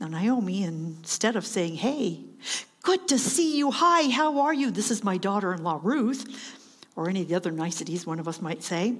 Now, 0.00 0.08
Naomi, 0.08 0.64
instead 0.64 1.36
of 1.36 1.46
saying, 1.46 1.76
Hey, 1.76 2.18
good 2.82 3.06
to 3.06 3.16
see 3.16 3.56
you, 3.56 3.70
hi, 3.70 4.10
how 4.10 4.40
are 4.40 4.52
you? 4.52 4.72
This 4.72 4.90
is 4.90 5.04
my 5.04 5.18
daughter 5.18 5.54
in 5.54 5.62
law, 5.62 5.78
Ruth, 5.84 6.66
or 6.96 7.08
any 7.08 7.22
of 7.22 7.28
the 7.28 7.36
other 7.36 7.52
niceties 7.52 8.04
one 8.04 8.18
of 8.18 8.26
us 8.26 8.42
might 8.42 8.64
say, 8.64 8.96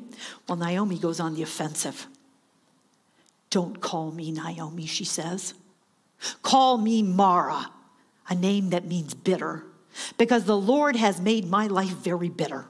well, 0.49 0.57
Naomi 0.57 1.01
goes 1.01 1.19
on 1.19 1.35
the 1.35 1.43
offensive. 1.43 2.07
Don't 3.51 3.81
call 3.81 4.13
me 4.13 4.31
Naomi, 4.31 4.87
she 4.87 5.05
says. 5.05 5.55
Call 6.45 6.79
me 6.79 7.03
Mara, 7.03 7.73
a 8.29 8.37
name 8.37 8.71
that 8.71 8.87
means 8.87 9.15
bitter, 9.15 9.65
because 10.17 10.45
the 10.45 10.57
Lord 10.57 10.95
has 10.95 11.21
made 11.21 11.49
my 11.49 11.67
life 11.67 11.97
very 11.97 12.29
bitter. 12.29 12.67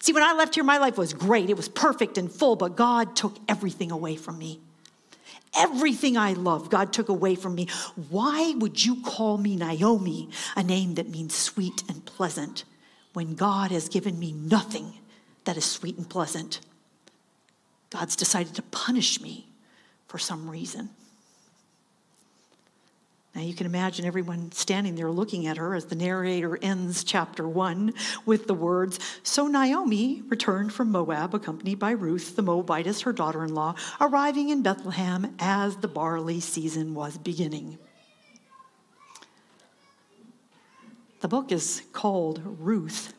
See, 0.00 0.12
when 0.12 0.22
I 0.22 0.32
left 0.34 0.54
here, 0.54 0.64
my 0.64 0.78
life 0.78 0.96
was 0.96 1.12
great. 1.12 1.50
It 1.50 1.56
was 1.56 1.68
perfect 1.68 2.16
and 2.16 2.30
full, 2.30 2.56
but 2.56 2.76
God 2.76 3.16
took 3.16 3.36
everything 3.48 3.90
away 3.90 4.16
from 4.16 4.38
me. 4.38 4.60
Everything 5.56 6.16
I 6.16 6.32
love, 6.32 6.70
God 6.70 6.92
took 6.92 7.08
away 7.08 7.34
from 7.34 7.54
me. 7.54 7.68
Why 8.08 8.54
would 8.56 8.84
you 8.84 9.02
call 9.02 9.38
me 9.38 9.56
Naomi, 9.56 10.30
a 10.56 10.62
name 10.62 10.94
that 10.94 11.08
means 11.08 11.34
sweet 11.34 11.82
and 11.88 12.04
pleasant, 12.04 12.64
when 13.12 13.34
God 13.34 13.70
has 13.70 13.88
given 13.88 14.18
me 14.18 14.32
nothing 14.32 14.94
that 15.44 15.56
is 15.56 15.64
sweet 15.64 15.96
and 15.96 16.08
pleasant? 16.08 16.60
God's 17.90 18.16
decided 18.16 18.54
to 18.56 18.62
punish 18.62 19.20
me 19.20 19.46
for 20.08 20.18
some 20.18 20.50
reason. 20.50 20.90
Now 23.34 23.42
you 23.42 23.54
can 23.54 23.66
imagine 23.66 24.04
everyone 24.04 24.52
standing 24.52 24.94
there 24.94 25.10
looking 25.10 25.48
at 25.48 25.56
her 25.56 25.74
as 25.74 25.86
the 25.86 25.96
narrator 25.96 26.56
ends 26.62 27.02
chapter 27.02 27.48
one 27.48 27.92
with 28.24 28.46
the 28.46 28.54
words 28.54 29.00
So 29.24 29.48
Naomi 29.48 30.22
returned 30.28 30.72
from 30.72 30.92
Moab, 30.92 31.34
accompanied 31.34 31.80
by 31.80 31.90
Ruth, 31.90 32.36
the 32.36 32.42
Moabitess, 32.42 33.02
her 33.02 33.12
daughter 33.12 33.42
in 33.42 33.52
law, 33.52 33.74
arriving 34.00 34.50
in 34.50 34.62
Bethlehem 34.62 35.34
as 35.40 35.76
the 35.78 35.88
barley 35.88 36.38
season 36.38 36.94
was 36.94 37.18
beginning. 37.18 37.78
The 41.20 41.28
book 41.28 41.50
is 41.50 41.82
called 41.92 42.40
Ruth, 42.44 43.14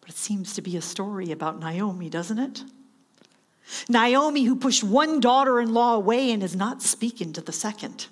but 0.00 0.10
it 0.10 0.16
seems 0.16 0.54
to 0.54 0.60
be 0.60 0.76
a 0.76 0.82
story 0.82 1.30
about 1.30 1.58
Naomi, 1.58 2.10
doesn't 2.10 2.38
it? 2.38 2.64
Naomi, 3.88 4.44
who 4.44 4.56
pushed 4.56 4.84
one 4.84 5.20
daughter 5.20 5.60
in 5.60 5.72
law 5.72 5.94
away 5.94 6.32
and 6.32 6.42
is 6.42 6.56
not 6.56 6.82
speaking 6.82 7.32
to 7.32 7.40
the 7.40 7.52
second. 7.52 8.08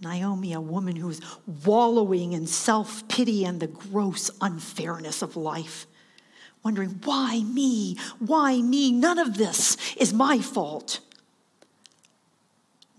Naomi, 0.00 0.52
a 0.52 0.60
woman 0.60 0.96
who's 0.96 1.20
wallowing 1.64 2.32
in 2.32 2.46
self 2.46 3.06
pity 3.08 3.44
and 3.44 3.58
the 3.58 3.66
gross 3.66 4.30
unfairness 4.40 5.22
of 5.22 5.36
life, 5.36 5.86
wondering, 6.62 7.00
why 7.04 7.42
me? 7.42 7.96
Why 8.18 8.62
me? 8.62 8.92
None 8.92 9.18
of 9.18 9.36
this 9.36 9.76
is 9.96 10.12
my 10.12 10.38
fault. 10.38 11.00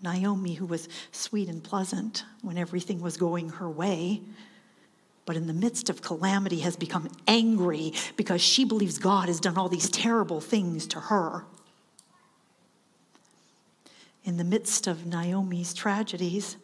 Naomi, 0.02 0.54
who 0.54 0.66
was 0.66 0.88
sweet 1.12 1.50
and 1.50 1.64
pleasant 1.64 2.24
when 2.42 2.58
everything 2.58 3.02
was 3.02 3.18
going 3.18 3.50
her 3.50 3.70
way, 3.70 4.22
but 5.26 5.36
in 5.36 5.48
the 5.48 5.54
midst 5.54 5.90
of 5.90 6.02
calamity 6.02 6.60
has 6.60 6.76
become 6.76 7.10
angry 7.28 7.94
because 8.16 8.42
she 8.42 8.66
believes 8.66 8.98
God 8.98 9.28
has 9.28 9.40
done 9.40 9.58
all 9.58 9.70
these 9.70 9.90
terrible 9.90 10.42
things 10.42 10.88
to 10.88 11.00
her. 11.00 11.46
In 14.24 14.38
the 14.38 14.44
midst 14.44 14.88
of 14.88 15.06
Naomi's 15.06 15.74
tragedies, 15.74 16.58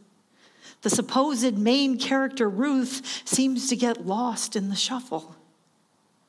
the 0.85 0.89
supposed 0.91 1.57
main 1.57 1.97
character, 1.97 2.47
Ruth, 2.47 3.23
seems 3.27 3.69
to 3.69 3.75
get 3.75 4.05
lost 4.05 4.55
in 4.55 4.69
the 4.69 4.75
shuffle. 4.75 5.35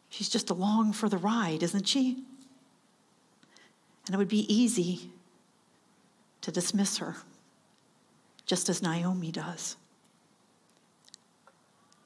She's 0.08 0.30
just 0.30 0.48
along 0.48 0.94
for 0.94 1.10
the 1.10 1.18
ride, 1.18 1.62
isn't 1.62 1.86
she? 1.86 2.24
And 4.06 4.14
it 4.14 4.16
would 4.16 4.30
be 4.30 4.50
easy 4.50 5.10
to 6.40 6.50
dismiss 6.50 6.96
her, 6.96 7.16
just 8.46 8.70
as 8.70 8.80
Naomi 8.80 9.30
does. 9.30 9.76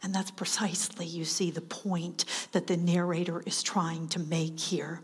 And 0.03 0.13
that's 0.13 0.33
precisely, 0.33 1.07
you 1.07 1.25
see, 1.25 1.53
the 1.53 1.61
point 1.61 2.25
that 2.51 2.67
the 2.67 2.77
narrator 2.77 3.45
is 3.47 3.63
trying 3.63 4.09
to 4.09 4.19
make 4.19 4.59
here. 4.59 5.03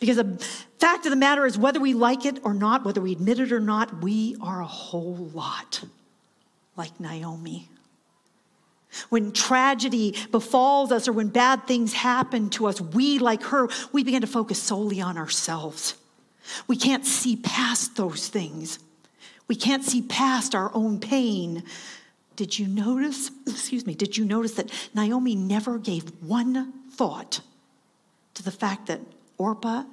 Because 0.00 0.16
the 0.16 0.38
fact 0.78 1.06
of 1.06 1.10
the 1.10 1.16
matter 1.16 1.46
is, 1.46 1.58
whether 1.58 1.80
we 1.80 1.94
like 1.94 2.24
it 2.24 2.40
or 2.44 2.54
not, 2.54 2.84
whether 2.84 3.00
we 3.00 3.12
admit 3.12 3.38
it 3.38 3.52
or 3.52 3.60
not, 3.60 4.02
we 4.02 4.36
are 4.40 4.60
a 4.60 4.66
whole 4.66 5.30
lot 5.34 5.84
like 6.76 6.98
Naomi. 7.00 7.68
When 9.10 9.32
tragedy 9.32 10.16
befalls 10.30 10.92
us 10.92 11.08
or 11.08 11.12
when 11.12 11.28
bad 11.28 11.66
things 11.66 11.92
happen 11.92 12.50
to 12.50 12.66
us, 12.66 12.80
we, 12.80 13.18
like 13.18 13.42
her, 13.44 13.68
we 13.92 14.02
begin 14.02 14.22
to 14.22 14.26
focus 14.26 14.62
solely 14.62 15.00
on 15.00 15.18
ourselves. 15.18 15.94
We 16.66 16.76
can't 16.76 17.04
see 17.04 17.36
past 17.36 17.96
those 17.96 18.28
things. 18.28 18.78
We 19.46 19.56
can't 19.56 19.84
see 19.84 20.02
past 20.02 20.54
our 20.54 20.70
own 20.74 21.00
pain. 21.00 21.64
did 22.36 22.58
you 22.58 22.66
notice, 22.66 23.30
excuse 23.46 23.84
me, 23.84 23.94
did 23.94 24.16
you 24.16 24.24
notice 24.24 24.52
that 24.52 24.70
Naomi 24.94 25.34
never 25.34 25.78
gave 25.78 26.04
one 26.22 26.72
thought 26.90 27.40
to 28.34 28.42
the 28.42 28.50
fact 28.50 28.86
that 28.86 29.00
Orpah 29.38 29.84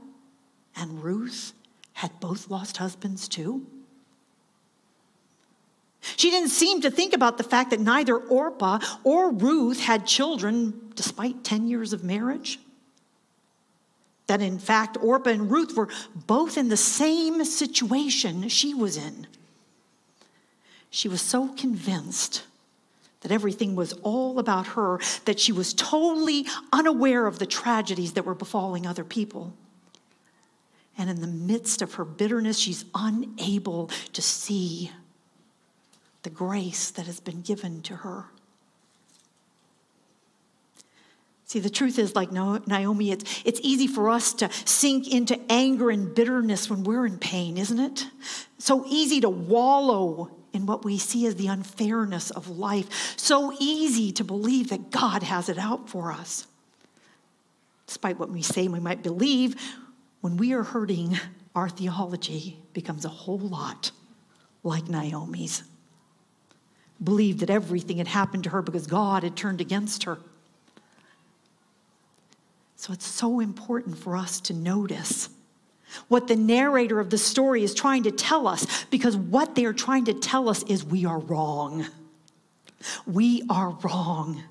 and 0.75 1.03
Ruth 1.03 1.53
had 1.93 2.19
both 2.19 2.49
lost 2.49 2.77
husbands 2.77 3.27
too? 3.27 3.65
She 6.17 6.29
didn't 6.29 6.49
seem 6.49 6.81
to 6.81 6.91
think 6.91 7.13
about 7.13 7.37
the 7.37 7.43
fact 7.43 7.71
that 7.71 7.79
neither 7.79 8.17
Orpah 8.17 8.79
or 9.03 9.31
Ruth 9.31 9.79
had 9.79 10.05
children 10.05 10.91
despite 10.95 11.43
10 11.43 11.67
years 11.67 11.93
of 11.93 12.03
marriage. 12.03 12.59
That 14.27 14.41
in 14.41 14.59
fact, 14.59 14.97
Orpah 15.01 15.31
and 15.31 15.51
Ruth 15.51 15.75
were 15.75 15.89
both 16.27 16.57
in 16.57 16.69
the 16.69 16.77
same 16.77 17.43
situation 17.45 18.49
she 18.49 18.73
was 18.73 18.97
in. 18.97 19.27
She 20.89 21.07
was 21.07 21.21
so 21.21 21.49
convinced 21.49 22.43
that 23.21 23.31
everything 23.31 23.75
was 23.75 23.93
all 24.03 24.39
about 24.39 24.67
her 24.67 24.99
that 25.25 25.39
she 25.39 25.51
was 25.51 25.73
totally 25.73 26.45
unaware 26.71 27.25
of 27.25 27.39
the 27.39 27.45
tragedies 27.45 28.13
that 28.13 28.25
were 28.25 28.35
befalling 28.35 28.85
other 28.85 29.03
people. 29.03 29.53
And 30.97 31.09
in 31.09 31.21
the 31.21 31.27
midst 31.27 31.81
of 31.81 31.95
her 31.95 32.05
bitterness, 32.05 32.57
she's 32.57 32.85
unable 32.93 33.89
to 34.13 34.21
see 34.21 34.91
the 36.23 36.29
grace 36.29 36.89
that 36.91 37.05
has 37.05 37.19
been 37.19 37.41
given 37.41 37.81
to 37.83 37.97
her. 37.97 38.25
See, 41.47 41.59
the 41.59 41.69
truth 41.69 41.99
is, 41.99 42.15
like 42.15 42.31
Naomi, 42.31 43.11
it's, 43.11 43.43
it's 43.45 43.59
easy 43.61 43.85
for 43.85 44.09
us 44.09 44.33
to 44.33 44.49
sink 44.65 45.13
into 45.13 45.39
anger 45.49 45.91
and 45.91 46.13
bitterness 46.13 46.69
when 46.69 46.83
we're 46.83 47.05
in 47.05 47.19
pain, 47.19 47.57
isn't 47.57 47.79
it? 47.79 48.07
So 48.57 48.83
easy 48.87 49.21
to 49.21 49.29
wallow 49.29 50.31
in 50.55 50.65
what 50.65 50.85
we 50.85 50.97
see 50.97 51.27
as 51.27 51.35
the 51.35 51.47
unfairness 51.47 52.31
of 52.31 52.47
life. 52.47 53.17
So 53.17 53.55
easy 53.59 54.11
to 54.13 54.23
believe 54.23 54.69
that 54.69 54.89
God 54.89 55.21
has 55.21 55.49
it 55.49 55.57
out 55.57 55.89
for 55.89 56.11
us. 56.11 56.47
Despite 57.85 58.17
what 58.17 58.31
we 58.31 58.41
say 58.41 58.67
we 58.67 58.79
might 58.79 59.03
believe, 59.03 59.55
when 60.21 60.37
we 60.37 60.53
are 60.53 60.63
hurting, 60.63 61.19
our 61.53 61.69
theology 61.69 62.57
becomes 62.73 63.05
a 63.05 63.09
whole 63.09 63.37
lot 63.37 63.91
like 64.63 64.87
Naomi's. 64.87 65.63
Believed 67.03 67.41
that 67.41 67.49
everything 67.49 67.97
had 67.97 68.07
happened 68.07 68.45
to 68.45 68.49
her 68.49 68.61
because 68.61 68.87
God 68.87 69.23
had 69.23 69.35
turned 69.35 69.61
against 69.61 70.05
her. 70.05 70.17
So 72.75 72.93
it's 72.93 73.05
so 73.05 73.39
important 73.39 73.97
for 73.97 74.15
us 74.15 74.39
to 74.41 74.53
notice 74.53 75.29
what 76.07 76.27
the 76.27 76.35
narrator 76.35 76.99
of 76.99 77.09
the 77.09 77.17
story 77.17 77.63
is 77.63 77.73
trying 77.73 78.03
to 78.03 78.11
tell 78.11 78.47
us 78.47 78.85
because 78.85 79.15
what 79.15 79.55
they 79.55 79.65
are 79.65 79.73
trying 79.73 80.05
to 80.05 80.13
tell 80.13 80.49
us 80.49 80.63
is 80.63 80.83
we 80.83 81.05
are 81.05 81.19
wrong. 81.19 81.85
We 83.05 83.43
are 83.49 83.71
wrong. 83.83 84.43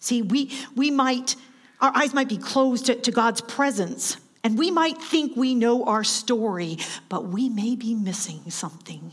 See, 0.00 0.22
we, 0.22 0.50
we 0.74 0.90
might, 0.90 1.36
our 1.80 1.92
eyes 1.94 2.14
might 2.14 2.28
be 2.28 2.38
closed 2.38 2.86
to, 2.86 2.94
to 2.94 3.10
God's 3.10 3.40
presence, 3.40 4.16
and 4.42 4.58
we 4.58 4.70
might 4.70 5.00
think 5.00 5.36
we 5.36 5.54
know 5.54 5.84
our 5.84 6.04
story, 6.04 6.78
but 7.08 7.26
we 7.26 7.48
may 7.48 7.76
be 7.76 7.94
missing 7.94 8.50
something. 8.50 9.12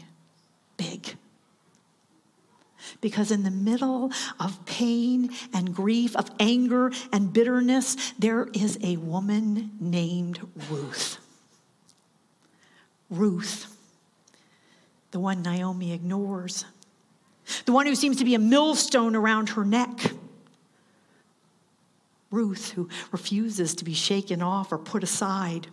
Because 2.99 3.31
in 3.31 3.43
the 3.43 3.51
middle 3.51 4.11
of 4.39 4.65
pain 4.65 5.29
and 5.53 5.73
grief, 5.73 6.15
of 6.15 6.31
anger 6.39 6.91
and 7.13 7.31
bitterness, 7.31 7.95
there 8.17 8.47
is 8.53 8.79
a 8.83 8.97
woman 8.97 9.71
named 9.79 10.39
Ruth. 10.69 11.19
Ruth, 13.09 13.75
the 15.11 15.19
one 15.19 15.41
Naomi 15.41 15.93
ignores, 15.93 16.65
the 17.65 17.71
one 17.71 17.85
who 17.85 17.95
seems 17.95 18.17
to 18.17 18.25
be 18.25 18.35
a 18.35 18.39
millstone 18.39 19.15
around 19.15 19.49
her 19.49 19.63
neck. 19.63 20.11
Ruth, 22.29 22.71
who 22.71 22.89
refuses 23.11 23.73
to 23.75 23.85
be 23.85 23.93
shaken 23.93 24.41
off 24.41 24.71
or 24.71 24.77
put 24.77 25.03
aside. 25.03 25.67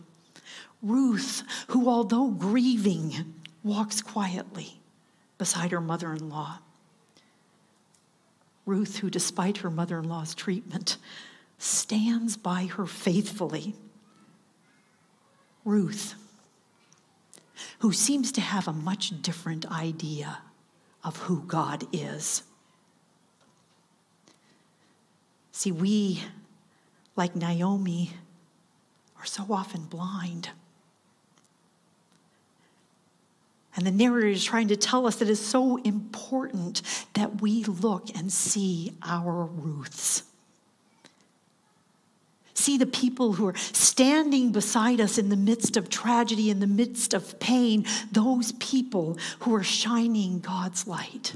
Ruth, 0.83 1.43
who, 1.69 1.89
although 1.89 2.29
grieving, 2.29 3.35
walks 3.65 4.03
quietly 4.03 4.81
beside 5.39 5.73
her 5.73 5.81
mother 5.81 6.13
in 6.13 6.29
law. 6.29 6.59
Ruth, 8.67 8.99
who, 8.99 9.11
despite 9.11 9.59
her 9.59 9.71
mother 9.71 9.99
in 9.99 10.09
law's 10.09 10.35
treatment, 10.35 10.97
stands 11.59 12.37
by 12.37 12.65
her 12.65 12.87
faithfully. 12.87 13.75
Ruth, 15.65 16.15
who 17.81 17.93
seems 17.93 18.33
to 18.33 18.41
have 18.41 18.67
a 18.67 18.73
much 18.73 19.23
different 19.23 19.71
idea 19.71 20.39
of 21.03 21.17
who 21.19 21.43
God 21.43 21.87
is. 21.93 22.43
See, 25.53 25.71
we, 25.73 26.23
like 27.17 27.37
Naomi, 27.37 28.11
are 29.19 29.27
so 29.27 29.47
often 29.51 29.85
blind. 29.85 30.51
And 33.77 33.85
the 33.85 33.91
narrator 33.91 34.29
is 34.29 34.45
trying 34.45 34.69
to 34.69 34.77
tell 34.77 35.07
us 35.07 35.17
that 35.17 35.29
it's 35.29 35.41
so 35.41 35.77
important 35.79 36.83
that 37.15 37.41
we 37.41 37.65
look 37.65 38.09
and 38.17 38.33
see 38.33 38.93
our 39.03 39.47
Ruths. 39.47 40.23
See 42.55 42.79
the 42.79 42.87
people 42.87 43.33
who 43.33 43.49
are 43.49 43.57
standing 43.57 44.53
beside 44.53 45.01
us 45.01 45.19
in 45.19 45.29
the 45.29 45.37
midst 45.37 45.77
of 45.77 45.91
tragedy, 45.91 46.51
in 46.51 46.61
the 46.61 46.69
midst 46.69 47.13
of 47.13 47.39
pain, 47.41 47.85
those 48.13 48.53
people 48.53 49.19
who 49.41 49.53
are 49.57 49.65
shining 49.65 50.39
God's 50.39 50.87
light, 50.87 51.35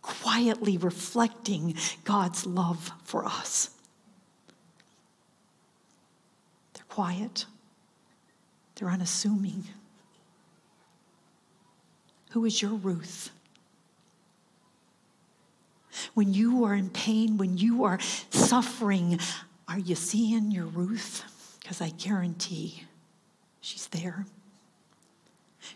quietly 0.00 0.78
reflecting 0.78 1.74
God's 2.04 2.46
love 2.46 2.90
for 3.04 3.26
us. 3.26 3.68
They're 6.72 6.84
quiet, 6.88 7.44
they're 8.76 8.90
unassuming. 8.90 9.64
Who 12.34 12.44
is 12.44 12.60
your 12.60 12.72
Ruth? 12.72 13.30
When 16.14 16.34
you 16.34 16.64
are 16.64 16.74
in 16.74 16.90
pain, 16.90 17.38
when 17.38 17.58
you 17.58 17.84
are 17.84 18.00
suffering, 18.30 19.20
are 19.68 19.78
you 19.78 19.94
seeing 19.94 20.50
your 20.50 20.64
Ruth? 20.64 21.22
Because 21.60 21.80
I 21.80 21.90
guarantee 21.90 22.82
she's 23.60 23.86
there. 23.86 24.26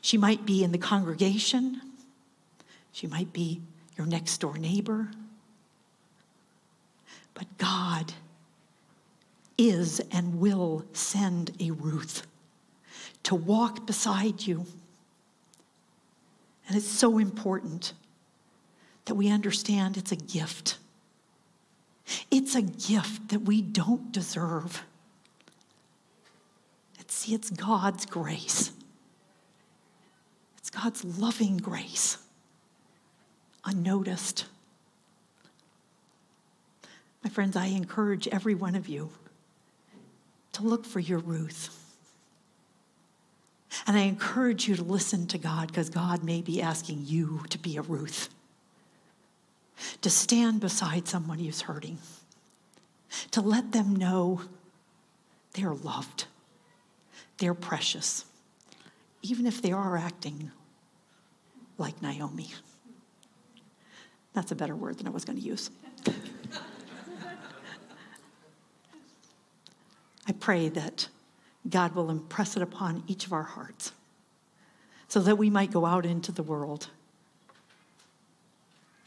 She 0.00 0.18
might 0.18 0.44
be 0.44 0.64
in 0.64 0.72
the 0.72 0.78
congregation, 0.78 1.80
she 2.90 3.06
might 3.06 3.32
be 3.32 3.60
your 3.96 4.08
next 4.08 4.38
door 4.38 4.58
neighbor. 4.58 5.12
But 7.34 7.46
God 7.58 8.14
is 9.56 10.00
and 10.10 10.40
will 10.40 10.84
send 10.92 11.52
a 11.60 11.70
Ruth 11.70 12.26
to 13.22 13.36
walk 13.36 13.86
beside 13.86 14.44
you 14.44 14.66
and 16.68 16.76
it's 16.76 16.86
so 16.86 17.18
important 17.18 17.94
that 19.06 19.14
we 19.14 19.30
understand 19.30 19.96
it's 19.96 20.12
a 20.12 20.16
gift. 20.16 20.76
It's 22.30 22.54
a 22.54 22.62
gift 22.62 23.30
that 23.30 23.40
we 23.40 23.62
don't 23.62 24.12
deserve. 24.12 24.82
It's, 26.98 27.14
see, 27.14 27.34
it's 27.34 27.48
God's 27.48 28.04
grace. 28.04 28.70
It's 30.58 30.68
God's 30.68 31.02
loving 31.04 31.56
grace, 31.56 32.18
unnoticed. 33.64 34.44
My 37.24 37.30
friends, 37.30 37.56
I 37.56 37.66
encourage 37.66 38.28
every 38.28 38.54
one 38.54 38.74
of 38.74 38.88
you 38.88 39.10
to 40.52 40.62
look 40.62 40.84
for 40.84 41.00
your 41.00 41.20
Ruth. 41.20 41.87
And 43.88 43.96
I 43.96 44.02
encourage 44.02 44.68
you 44.68 44.76
to 44.76 44.84
listen 44.84 45.26
to 45.28 45.38
God 45.38 45.68
because 45.68 45.88
God 45.88 46.22
may 46.22 46.42
be 46.42 46.60
asking 46.60 47.04
you 47.06 47.40
to 47.48 47.58
be 47.58 47.78
a 47.78 47.82
Ruth, 47.82 48.28
to 50.02 50.10
stand 50.10 50.60
beside 50.60 51.08
someone 51.08 51.38
who's 51.38 51.62
hurting, 51.62 51.96
to 53.30 53.40
let 53.40 53.72
them 53.72 53.96
know 53.96 54.42
they're 55.54 55.72
loved, 55.72 56.26
they're 57.38 57.54
precious, 57.54 58.26
even 59.22 59.46
if 59.46 59.62
they 59.62 59.72
are 59.72 59.96
acting 59.96 60.50
like 61.78 62.02
Naomi. 62.02 62.52
That's 64.34 64.52
a 64.52 64.56
better 64.56 64.76
word 64.76 64.98
than 64.98 65.06
I 65.06 65.10
was 65.10 65.24
going 65.24 65.38
to 65.38 65.44
use. 65.44 65.70
I 70.26 70.32
pray 70.32 70.68
that 70.68 71.08
God 71.68 71.94
will 71.94 72.10
impress 72.10 72.56
it 72.56 72.62
upon 72.62 73.04
each 73.06 73.26
of 73.26 73.32
our 73.32 73.42
hearts 73.42 73.92
so 75.08 75.20
that 75.20 75.36
we 75.36 75.48
might 75.48 75.70
go 75.70 75.86
out 75.86 76.04
into 76.04 76.32
the 76.32 76.42
world 76.42 76.88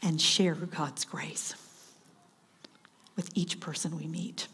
and 0.02 0.20
share 0.20 0.54
God's 0.54 1.04
grace 1.04 1.54
with 3.14 3.30
each 3.34 3.60
person 3.60 3.96
we 3.96 4.06
meet. 4.06 4.48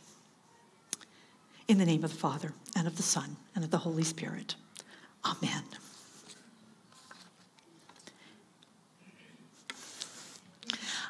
In 1.66 1.78
the 1.78 1.86
name 1.86 2.04
of 2.04 2.10
the 2.10 2.16
Father, 2.16 2.52
and 2.76 2.86
of 2.86 2.96
the 2.96 3.02
Son, 3.02 3.36
and 3.54 3.64
of 3.64 3.70
the 3.70 3.78
Holy 3.78 4.02
Spirit. 4.02 4.54
Amen. 5.24 5.64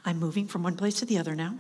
I'm 0.05 0.19
moving 0.19 0.47
from 0.47 0.63
one 0.63 0.77
place 0.77 0.95
to 1.01 1.05
the 1.05 1.19
other 1.19 1.35
now. 1.35 1.55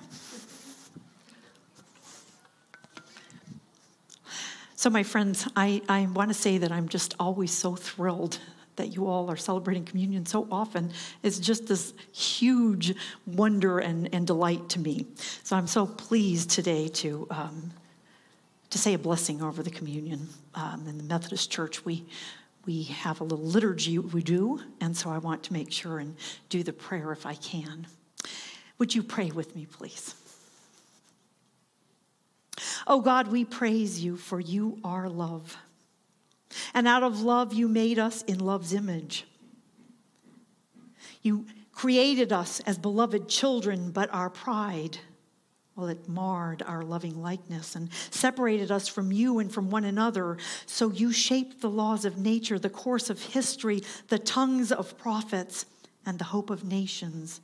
So, 4.78 4.90
my 4.90 5.02
friends, 5.02 5.48
I, 5.56 5.82
I 5.88 6.06
want 6.06 6.30
to 6.30 6.34
say 6.34 6.56
that 6.58 6.70
I'm 6.70 6.88
just 6.88 7.16
always 7.18 7.50
so 7.50 7.74
thrilled 7.74 8.38
that 8.76 8.94
you 8.94 9.08
all 9.08 9.28
are 9.28 9.36
celebrating 9.36 9.84
communion 9.84 10.24
so 10.24 10.46
often. 10.52 10.92
It's 11.24 11.40
just 11.40 11.66
this 11.66 11.94
huge 12.12 12.94
wonder 13.26 13.80
and, 13.80 14.08
and 14.14 14.24
delight 14.24 14.68
to 14.68 14.78
me. 14.78 15.06
So, 15.42 15.56
I'm 15.56 15.66
so 15.66 15.84
pleased 15.84 16.50
today 16.50 16.86
to, 16.86 17.26
um, 17.30 17.72
to 18.70 18.78
say 18.78 18.94
a 18.94 18.98
blessing 18.98 19.42
over 19.42 19.64
the 19.64 19.70
communion. 19.70 20.28
Um, 20.54 20.84
in 20.86 20.96
the 20.96 21.02
Methodist 21.02 21.50
Church, 21.50 21.84
we, 21.84 22.04
we 22.64 22.84
have 22.84 23.20
a 23.20 23.24
little 23.24 23.44
liturgy 23.44 23.98
we 23.98 24.22
do, 24.22 24.60
and 24.80 24.96
so 24.96 25.10
I 25.10 25.18
want 25.18 25.42
to 25.42 25.52
make 25.52 25.72
sure 25.72 25.98
and 25.98 26.14
do 26.50 26.62
the 26.62 26.72
prayer 26.72 27.10
if 27.10 27.26
I 27.26 27.34
can. 27.34 27.88
Would 28.78 28.94
you 28.94 29.02
pray 29.02 29.32
with 29.32 29.56
me, 29.56 29.66
please? 29.66 30.14
Oh 32.88 33.02
God, 33.02 33.28
we 33.28 33.44
praise 33.44 34.02
you 34.02 34.16
for 34.16 34.40
you 34.40 34.78
are 34.82 35.10
love. 35.10 35.58
And 36.72 36.88
out 36.88 37.02
of 37.02 37.20
love, 37.20 37.52
you 37.52 37.68
made 37.68 37.98
us 37.98 38.22
in 38.22 38.38
love's 38.38 38.72
image. 38.72 39.26
You 41.20 41.44
created 41.72 42.32
us 42.32 42.60
as 42.60 42.78
beloved 42.78 43.28
children, 43.28 43.90
but 43.90 44.12
our 44.12 44.30
pride, 44.30 44.96
well, 45.76 45.88
it 45.88 46.08
marred 46.08 46.62
our 46.62 46.82
loving 46.82 47.20
likeness 47.20 47.76
and 47.76 47.90
separated 48.10 48.70
us 48.70 48.88
from 48.88 49.12
you 49.12 49.38
and 49.38 49.52
from 49.52 49.68
one 49.68 49.84
another. 49.84 50.38
So 50.64 50.90
you 50.90 51.12
shaped 51.12 51.60
the 51.60 51.68
laws 51.68 52.06
of 52.06 52.16
nature, 52.16 52.58
the 52.58 52.70
course 52.70 53.10
of 53.10 53.22
history, 53.22 53.82
the 54.08 54.18
tongues 54.18 54.72
of 54.72 54.96
prophets, 54.96 55.66
and 56.06 56.18
the 56.18 56.24
hope 56.24 56.48
of 56.48 56.64
nations 56.64 57.42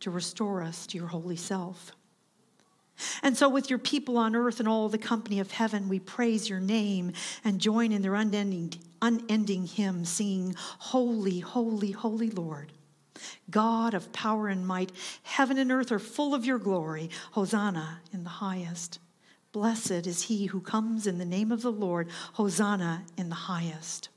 to 0.00 0.10
restore 0.10 0.62
us 0.64 0.84
to 0.88 0.98
your 0.98 1.06
holy 1.06 1.36
self. 1.36 1.92
And 3.22 3.36
so, 3.36 3.48
with 3.48 3.70
your 3.70 3.78
people 3.78 4.16
on 4.18 4.36
earth 4.36 4.60
and 4.60 4.68
all 4.68 4.88
the 4.88 4.98
company 4.98 5.40
of 5.40 5.50
heaven, 5.50 5.88
we 5.88 5.98
praise 5.98 6.48
your 6.48 6.60
name 6.60 7.12
and 7.44 7.60
join 7.60 7.92
in 7.92 8.02
their 8.02 8.14
unending, 8.14 8.74
unending 9.02 9.66
hymn, 9.66 10.04
singing, 10.04 10.54
Holy, 10.78 11.40
holy, 11.40 11.92
holy 11.92 12.30
Lord. 12.30 12.72
God 13.50 13.94
of 13.94 14.12
power 14.12 14.48
and 14.48 14.66
might, 14.66 14.92
heaven 15.22 15.58
and 15.58 15.70
earth 15.70 15.92
are 15.92 15.98
full 15.98 16.34
of 16.34 16.44
your 16.44 16.58
glory. 16.58 17.10
Hosanna 17.32 18.00
in 18.12 18.24
the 18.24 18.30
highest. 18.30 18.98
Blessed 19.52 20.06
is 20.06 20.22
he 20.22 20.46
who 20.46 20.60
comes 20.60 21.06
in 21.06 21.18
the 21.18 21.24
name 21.24 21.50
of 21.50 21.62
the 21.62 21.72
Lord. 21.72 22.08
Hosanna 22.34 23.04
in 23.16 23.28
the 23.28 23.34
highest. 23.34 24.08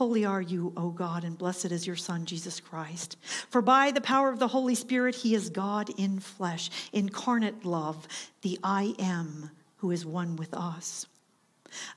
Holy 0.00 0.24
are 0.24 0.40
you, 0.40 0.72
O 0.78 0.88
God, 0.88 1.24
and 1.24 1.36
blessed 1.36 1.66
is 1.66 1.86
your 1.86 1.94
Son, 1.94 2.24
Jesus 2.24 2.58
Christ. 2.58 3.18
For 3.50 3.60
by 3.60 3.90
the 3.90 4.00
power 4.00 4.30
of 4.30 4.38
the 4.38 4.48
Holy 4.48 4.74
Spirit, 4.74 5.14
he 5.14 5.34
is 5.34 5.50
God 5.50 5.90
in 5.98 6.20
flesh, 6.20 6.70
incarnate 6.94 7.66
love, 7.66 8.08
the 8.40 8.58
I 8.64 8.94
am 8.98 9.50
who 9.76 9.90
is 9.90 10.06
one 10.06 10.36
with 10.36 10.54
us. 10.54 11.04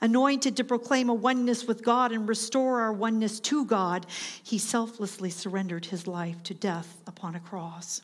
Anointed 0.02 0.54
to 0.58 0.64
proclaim 0.64 1.08
a 1.08 1.14
oneness 1.14 1.66
with 1.66 1.82
God 1.82 2.12
and 2.12 2.28
restore 2.28 2.82
our 2.82 2.92
oneness 2.92 3.40
to 3.40 3.64
God, 3.64 4.04
he 4.42 4.58
selflessly 4.58 5.30
surrendered 5.30 5.86
his 5.86 6.06
life 6.06 6.42
to 6.42 6.52
death 6.52 7.00
upon 7.06 7.34
a 7.34 7.40
cross. 7.40 8.02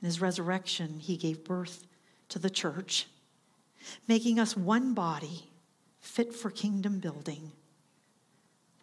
In 0.00 0.06
his 0.06 0.20
resurrection, 0.20 1.00
he 1.00 1.16
gave 1.16 1.42
birth 1.42 1.84
to 2.28 2.38
the 2.38 2.48
church, 2.48 3.08
making 4.06 4.38
us 4.38 4.56
one 4.56 4.94
body 4.94 5.50
fit 5.98 6.32
for 6.32 6.48
kingdom 6.48 7.00
building 7.00 7.50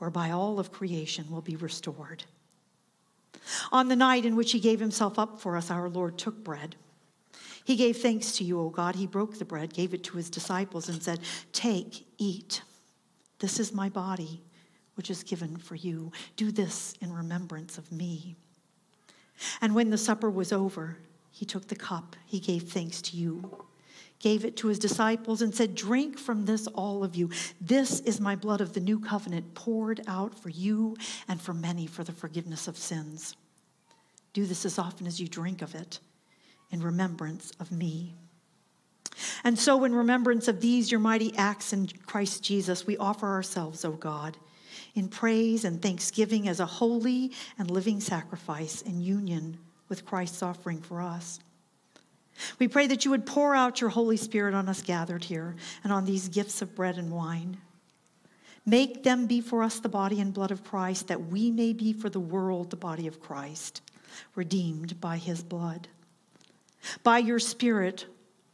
whereby 0.05 0.29
all 0.29 0.59
of 0.59 0.71
creation 0.71 1.25
will 1.31 1.41
be 1.41 1.55
restored. 1.55 2.23
On 3.71 3.87
the 3.87 3.95
night 3.95 4.23
in 4.23 4.35
which 4.35 4.51
he 4.51 4.59
gave 4.59 4.79
himself 4.79 5.17
up 5.17 5.41
for 5.41 5.57
us, 5.57 5.71
our 5.71 5.89
Lord 5.89 6.15
took 6.15 6.43
bread. 6.43 6.75
He 7.63 7.75
gave 7.75 7.97
thanks 7.97 8.33
to 8.33 8.43
you, 8.43 8.61
O 8.61 8.69
God. 8.69 8.93
He 8.93 9.07
broke 9.07 9.39
the 9.39 9.45
bread, 9.45 9.73
gave 9.73 9.95
it 9.95 10.03
to 10.03 10.17
his 10.17 10.29
disciples, 10.29 10.89
and 10.89 11.01
said, 11.01 11.21
Take, 11.53 12.05
eat. 12.19 12.61
This 13.39 13.59
is 13.59 13.73
my 13.73 13.89
body, 13.89 14.43
which 14.93 15.09
is 15.09 15.23
given 15.23 15.57
for 15.57 15.73
you. 15.73 16.11
Do 16.35 16.51
this 16.51 16.93
in 17.01 17.11
remembrance 17.11 17.79
of 17.79 17.91
me. 17.91 18.35
And 19.59 19.73
when 19.73 19.89
the 19.89 19.97
supper 19.97 20.29
was 20.29 20.53
over, 20.53 20.99
he 21.31 21.45
took 21.45 21.67
the 21.67 21.75
cup. 21.75 22.15
He 22.27 22.39
gave 22.39 22.69
thanks 22.69 23.01
to 23.01 23.17
you 23.17 23.65
gave 24.19 24.45
it 24.45 24.57
to 24.57 24.67
his 24.67 24.79
disciples 24.79 25.41
and 25.41 25.53
said, 25.53 25.75
Drink 25.75 26.17
from 26.17 26.45
this, 26.45 26.67
all 26.67 27.03
of 27.03 27.15
you. 27.15 27.29
This 27.61 27.99
is 28.01 28.19
my 28.19 28.35
blood 28.35 28.61
of 28.61 28.73
the 28.73 28.79
new 28.79 28.99
covenant 28.99 29.53
poured 29.53 30.01
out 30.07 30.37
for 30.37 30.49
you 30.49 30.97
and 31.27 31.41
for 31.41 31.53
many 31.53 31.85
for 31.85 32.03
the 32.03 32.11
forgiveness 32.11 32.67
of 32.67 32.77
sins. 32.77 33.35
Do 34.33 34.45
this 34.45 34.65
as 34.65 34.79
often 34.79 35.07
as 35.07 35.19
you 35.19 35.27
drink 35.27 35.61
of 35.61 35.75
it 35.75 35.99
in 36.71 36.81
remembrance 36.81 37.51
of 37.59 37.71
me. 37.71 38.15
And 39.43 39.57
so, 39.57 39.83
in 39.83 39.95
remembrance 39.95 40.47
of 40.47 40.59
these, 40.59 40.91
your 40.91 40.99
mighty 40.99 41.33
acts 41.37 41.71
in 41.71 41.87
Christ 41.87 42.43
Jesus, 42.43 42.85
we 42.85 42.97
offer 42.97 43.27
ourselves, 43.27 43.85
O 43.85 43.91
God, 43.91 44.37
in 44.93 45.07
praise 45.07 45.63
and 45.63 45.81
thanksgiving 45.81 46.47
as 46.47 46.59
a 46.59 46.65
holy 46.65 47.31
and 47.57 47.71
living 47.71 48.01
sacrifice 48.01 48.81
in 48.81 48.99
union 48.99 49.57
with 49.87 50.05
Christ's 50.05 50.43
offering 50.43 50.81
for 50.81 51.01
us. 51.01 51.39
We 52.59 52.67
pray 52.67 52.87
that 52.87 53.05
you 53.05 53.11
would 53.11 53.25
pour 53.25 53.55
out 53.55 53.81
your 53.81 53.89
Holy 53.89 54.17
Spirit 54.17 54.53
on 54.53 54.67
us 54.67 54.81
gathered 54.81 55.23
here 55.23 55.55
and 55.83 55.93
on 55.93 56.05
these 56.05 56.27
gifts 56.27 56.61
of 56.61 56.75
bread 56.75 56.97
and 56.97 57.11
wine. 57.11 57.57
Make 58.65 59.03
them 59.03 59.27
be 59.27 59.41
for 59.41 59.63
us 59.63 59.79
the 59.79 59.89
body 59.89 60.19
and 60.19 60.33
blood 60.33 60.51
of 60.51 60.63
Christ, 60.63 61.07
that 61.07 61.27
we 61.27 61.51
may 61.51 61.71
be 61.71 61.93
for 61.93 62.09
the 62.09 62.19
world 62.19 62.71
the 62.71 62.75
body 62.75 63.07
of 63.07 63.19
Christ, 63.19 63.81
redeemed 64.33 64.99
by 64.99 65.17
his 65.17 65.43
blood. 65.43 65.87
By 67.03 67.19
your 67.19 67.39
Spirit, 67.39 68.05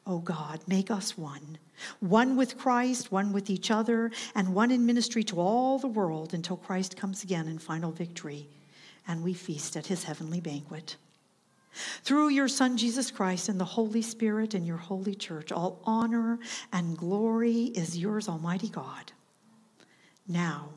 O 0.06 0.20
God, 0.20 0.62
make 0.68 0.92
us 0.92 1.18
one, 1.18 1.58
one 2.00 2.36
with 2.36 2.58
Christ, 2.58 3.12
one 3.12 3.32
with 3.32 3.50
each 3.50 3.72
other, 3.72 4.12
and 4.36 4.54
one 4.54 4.72
in 4.72 4.86
ministry 4.86 5.24
to 5.26 5.40
all 5.40 5.80
the 5.80 5.88
world 5.88 6.34
until 6.34 6.58
Christ 6.58 6.98
comes 6.98 7.24
again 7.24 7.48
in 7.48 7.58
final 7.58 7.92
victory 7.92 8.48
and 9.08 9.24
we 9.24 9.34
feast 9.34 9.76
at 9.76 9.88
his 9.88 10.04
heavenly 10.04 10.40
banquet. 10.40 10.96
Through 12.04 12.30
your 12.30 12.48
Son, 12.48 12.78
Jesus 12.78 13.12
Christ, 13.12 13.48
and 13.48 13.60
the 13.60 13.66
Holy 13.66 14.02
Spirit 14.02 14.54
and 14.54 14.68
your 14.68 14.78
holy 14.78 15.16
church, 15.16 15.52
all 15.52 15.82
honor 15.86 16.40
and 16.74 16.98
glory 16.98 17.66
is 17.66 17.98
yours, 17.98 18.28
Almighty 18.28 18.70
God, 18.70 19.12
now 20.28 20.70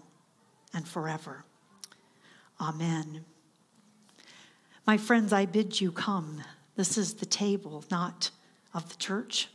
and 0.72 0.86
forever. 0.86 1.44
Amen. 2.60 3.24
My 4.86 4.96
friends, 4.96 5.32
I 5.32 5.46
bid 5.46 5.80
you 5.80 5.90
come. 5.90 6.42
This 6.76 6.96
is 6.96 7.14
the 7.14 7.26
table, 7.26 7.84
not 7.90 8.30
of 8.72 8.88
the 8.88 8.96
church, 8.96 9.48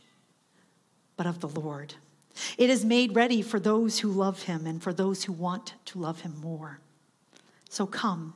but 1.16 1.26
of 1.26 1.40
the 1.40 1.48
Lord. 1.48 1.94
It 2.58 2.70
is 2.70 2.84
made 2.84 3.14
ready 3.14 3.42
for 3.42 3.60
those 3.60 3.98
who 4.00 4.10
love 4.10 4.42
him 4.42 4.66
and 4.66 4.82
for 4.82 4.92
those 4.92 5.24
who 5.24 5.32
want 5.32 5.74
to 5.86 5.98
love 5.98 6.20
him 6.20 6.34
more. 6.40 6.80
So 7.68 7.86
come 7.86 8.34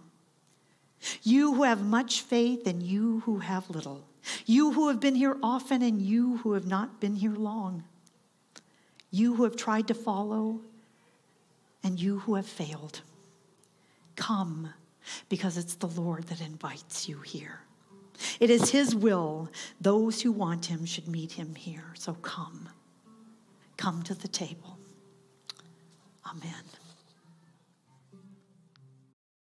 you 1.23 1.55
who 1.55 1.63
have 1.65 1.85
much 1.85 2.23
faith 2.23 2.67
and 2.67 2.83
you 2.83 3.21
who 3.21 3.39
have 3.39 3.69
little. 3.71 4.05
You 4.47 4.73
who 4.73 4.89
have 4.89 5.01
been 5.01 5.15
here 5.15 5.37
often 5.43 5.83
and 5.83 6.01
you 6.01 6.39
who 6.39 6.53
have 6.53 6.67
not 6.67 7.01
been 7.01 7.17
here 7.17 7.35
long. 7.35 7.85
You 9.11 9.35
who 9.35 9.45
have 9.45 9.57
tried 9.57 9.89
to 9.89 9.95
follow 9.95 10.61
and 11.83 12.01
you 12.01 12.21
who 12.21 12.35
have 12.35 12.47
failed. 12.47 13.03
Come, 14.17 14.71
because 15.29 15.59
it's 15.59 15.75
the 15.75 15.87
Lord 15.87 16.25
that 16.25 16.41
invites 16.41 17.09
you 17.09 17.19
here. 17.19 17.61
It 18.41 18.51
is 18.51 18.71
His 18.71 18.95
will 18.95 19.51
those 19.81 20.23
who 20.23 20.33
want 20.33 20.67
Him 20.67 20.87
should 20.87 21.09
meet 21.09 21.33
Him 21.33 21.55
here. 21.55 21.93
So 21.95 22.15
come. 22.15 22.69
Come 23.77 24.03
to 24.05 24.15
the 24.15 24.29
table. 24.29 24.79
Amen. 26.27 26.65